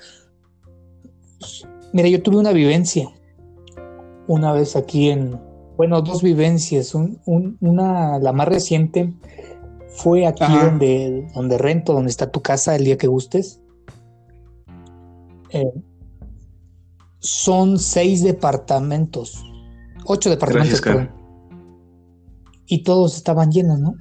[1.93, 3.09] Mira, yo tuve una vivencia
[4.27, 5.39] una vez aquí en...
[5.77, 6.93] Bueno, dos vivencias.
[6.95, 9.13] una, la más reciente
[9.87, 13.61] fue aquí donde, donde rento, donde está tu casa el día que gustes.
[15.49, 15.71] Eh,
[17.19, 19.43] son seis departamentos,
[20.05, 20.81] ocho departamentos,
[22.65, 23.95] y todos estaban llenos, ¿no?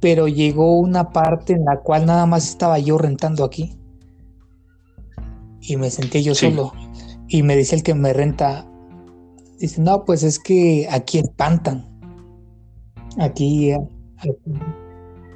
[0.00, 3.78] Pero llegó una parte en la cual nada más estaba yo rentando aquí.
[5.60, 6.72] Y me senté yo solo.
[7.26, 8.70] Y me dice el que me renta,
[9.58, 11.86] dice, no, pues es que aquí espantan.
[13.18, 13.72] Aquí,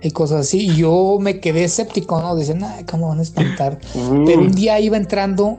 [0.03, 0.69] hay cosas así.
[0.71, 2.37] Y yo me quedé escéptico, ¿no?
[2.37, 3.79] Dicen, ay, ¿cómo van a espantar?
[3.93, 5.59] Pero un día iba entrando,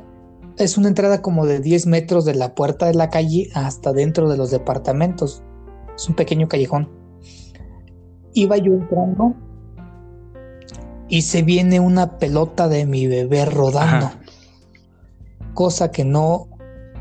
[0.58, 4.30] es una entrada como de 10 metros de la puerta de la calle hasta dentro
[4.30, 5.44] de los departamentos.
[5.96, 6.90] Es un pequeño callejón.
[8.34, 9.36] Iba yo entrando
[11.08, 14.12] y se viene una pelota de mi bebé rodando.
[15.54, 16.49] Cosa que no,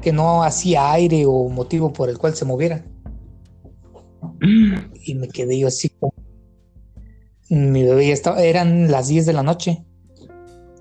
[0.01, 2.85] que no hacía aire o motivo por el cual se moviera.
[5.05, 5.91] Y me quedé yo así.
[7.49, 9.85] Mi bebé ya estaba, eran las 10 de la noche.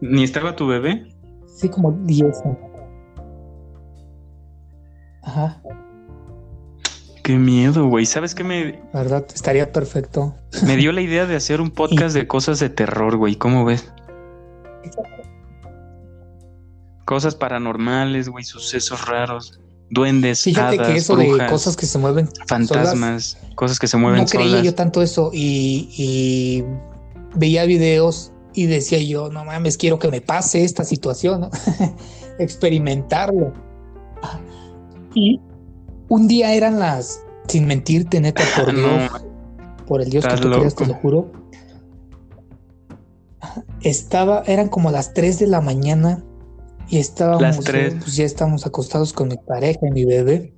[0.02, 1.08] ¿Ni estaba tu bebé?
[1.46, 2.44] Sí, como 10.
[5.24, 5.62] Ajá.
[7.24, 8.06] Qué miedo, güey.
[8.06, 8.82] ¿Sabes qué me.
[8.94, 10.36] verdad, estaría perfecto.
[10.66, 13.36] Me dio la idea de hacer un podcast de cosas de terror, güey.
[13.36, 13.92] ¿Cómo ves?
[17.08, 23.38] Cosas paranormales, güey, sucesos raros, duendes, Fíjate que eso de cosas que se mueven, fantasmas,
[23.56, 24.24] cosas que se mueven.
[24.24, 26.66] No creía yo tanto eso y, y,
[27.34, 31.50] veía videos y decía yo, no mames, quiero que me pase esta situación, ¿no?
[32.40, 33.54] experimentarlo.
[35.14, 35.40] Y
[36.10, 39.12] un día eran las, sin mentirte, neta, por Dios,
[39.88, 41.32] por el Dios que tú creas, te lo juro.
[43.80, 46.22] Estaba, eran como las 3 de la mañana
[46.90, 50.54] y estábamos, pues ya estábamos acostados con mi pareja y mi bebé.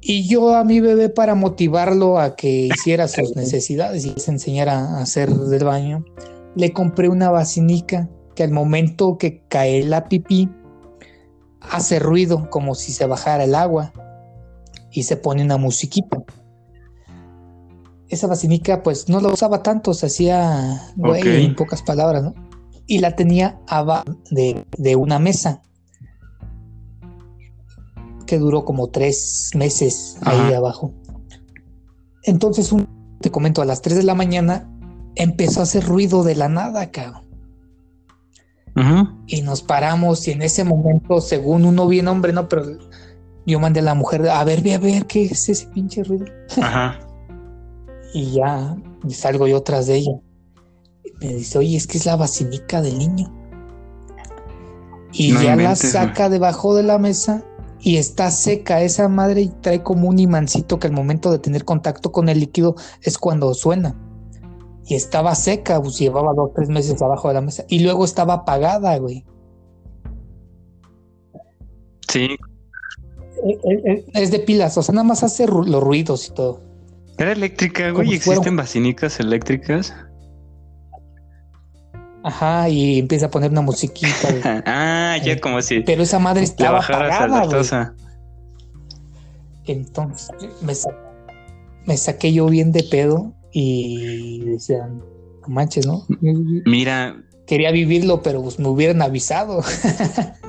[0.00, 4.96] Y yo a mi bebé para motivarlo a que hiciera sus necesidades y se enseñara
[4.96, 6.04] a hacer del baño,
[6.54, 10.50] le compré una vacinica que al momento que cae la pipí
[11.60, 13.92] hace ruido como si se bajara el agua
[14.90, 16.22] y se pone una musiquita.
[18.08, 22.51] Esa vacinica pues no la usaba tanto, se hacía güey en pocas palabras, ¿no?
[22.86, 25.62] Y la tenía abajo de, una mesa
[28.26, 30.92] que duró como tres meses ahí abajo.
[32.24, 32.88] Entonces, un,
[33.20, 34.68] te comento, a las 3 de la mañana
[35.14, 37.22] empezó a hacer ruido de la nada, cabrón.
[39.26, 42.78] Y nos paramos y en ese momento, según uno bien hombre, no, pero
[43.44, 46.24] yo mandé a la mujer, a ver, ve a ver qué es ese pinche ruido.
[46.60, 46.98] Ajá.
[48.14, 48.76] y ya
[49.08, 50.20] salgo yo tras de ella.
[51.22, 53.32] Me dice, oye, es que es la vacinica del niño.
[55.12, 57.44] Y ya la saca debajo de la mesa
[57.80, 61.64] y está seca esa madre y trae como un imancito que al momento de tener
[61.64, 63.94] contacto con el líquido es cuando suena.
[64.86, 67.64] Y estaba seca, pues llevaba dos, tres meses abajo de la mesa.
[67.68, 69.24] Y luego estaba apagada, güey.
[72.08, 72.36] Sí,
[73.44, 76.60] eh, eh, eh, es de pilas, o sea, nada más hace los ruidos y todo.
[77.18, 78.14] ¿Era eléctrica, güey?
[78.14, 79.94] ¿Existen vacinicas eléctricas?
[82.24, 84.62] Ajá, y empieza a poner una musiquita.
[84.66, 85.80] ah, ya como si.
[85.80, 87.94] Pero esa madre estaba apagada,
[89.64, 90.30] Entonces
[91.86, 95.02] me, saqué yo bien de pedo y decían,
[95.46, 96.06] manches, ¿no?
[96.20, 97.16] Mira.
[97.46, 99.62] Quería vivirlo, pero pues me hubieran avisado.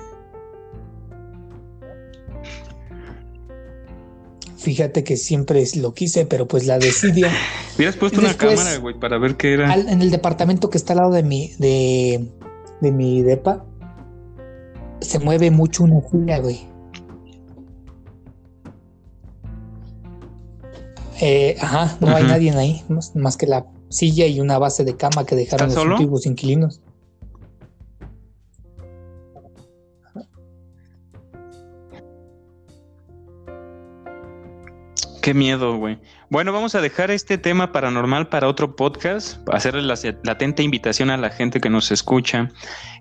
[4.64, 7.28] Fíjate que siempre lo quise, pero pues la decidió.
[7.76, 9.76] Hubieras puesto una cámara, güey, para ver qué era.
[9.76, 12.26] en el departamento que está al lado de mi, de,
[12.80, 13.66] de mi depa,
[15.02, 16.62] se mueve mucho una silla, güey.
[21.20, 25.26] Eh, ajá, no hay nadie ahí, más, que la silla y una base de cama
[25.26, 26.80] que dejaron los antiguos inquilinos.
[35.24, 36.00] Qué miedo, güey.
[36.30, 41.16] Bueno, vamos a dejar este tema paranormal para otro podcast, hacerle la latente invitación a
[41.16, 42.52] la gente que nos escucha,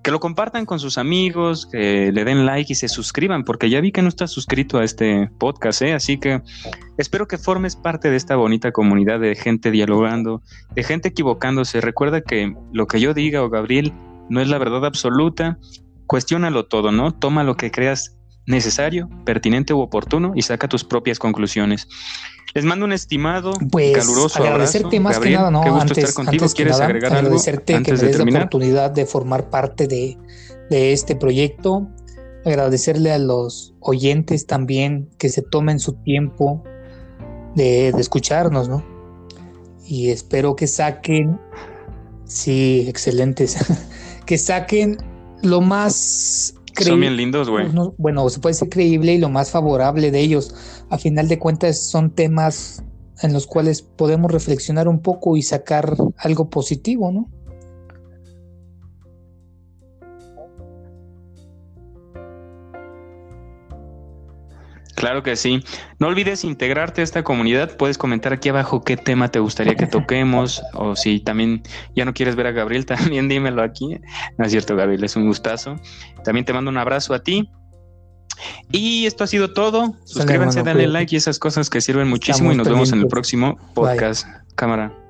[0.05, 3.81] que lo compartan con sus amigos, que le den like y se suscriban, porque ya
[3.81, 5.95] vi que no estás suscrito a este podcast, ¿eh?
[5.95, 6.43] así que
[6.97, 10.43] espero que formes parte de esta bonita comunidad de gente dialogando,
[10.77, 11.81] de gente equivocándose.
[11.81, 13.93] Recuerda que lo que yo diga o Gabriel
[14.29, 15.59] no es la verdad absoluta,
[16.07, 17.13] cuestiónalo todo, ¿no?
[17.13, 18.17] Toma lo que creas
[18.47, 21.89] necesario, pertinente u oportuno y saca tus propias conclusiones.
[22.55, 25.63] Les mando un estimado, pues, caluroso agradecerte más que nada, ¿no?
[25.81, 26.47] antes, estar contigo.
[26.55, 30.19] ¿Quieres agregar algo antes que me des la oportunidad de formar parte de,
[30.69, 31.89] de este proyecto.
[32.45, 36.63] Agradecerle a los oyentes también que se tomen su tiempo
[37.55, 38.85] de, de escucharnos, ¿no?
[39.87, 41.39] Y espero que saquen,
[42.25, 43.57] sí, excelentes,
[44.27, 44.99] que saquen
[45.43, 47.69] lo más son bien lindos, güey.
[47.99, 50.55] Bueno, se puede ser creíble y lo más favorable de ellos.
[50.91, 52.85] A final de cuentas son temas
[53.23, 57.29] en los cuales podemos reflexionar un poco y sacar algo positivo, ¿no?
[65.03, 65.65] Claro que sí.
[65.99, 67.77] No olvides integrarte a esta comunidad.
[67.77, 71.65] Puedes comentar aquí abajo qué tema te gustaría que toquemos o si también
[71.97, 73.99] ya no quieres ver a Gabriel, también dímelo aquí.
[74.39, 75.75] No es cierto, Gabriel, es un gustazo.
[76.23, 77.51] También te mando un abrazo a ti.
[78.71, 79.97] Y esto ha sido todo.
[80.05, 83.59] Suscríbanse, denle like y esas cosas que sirven muchísimo y nos vemos en el próximo
[83.75, 84.29] podcast.
[84.55, 85.02] Cámara.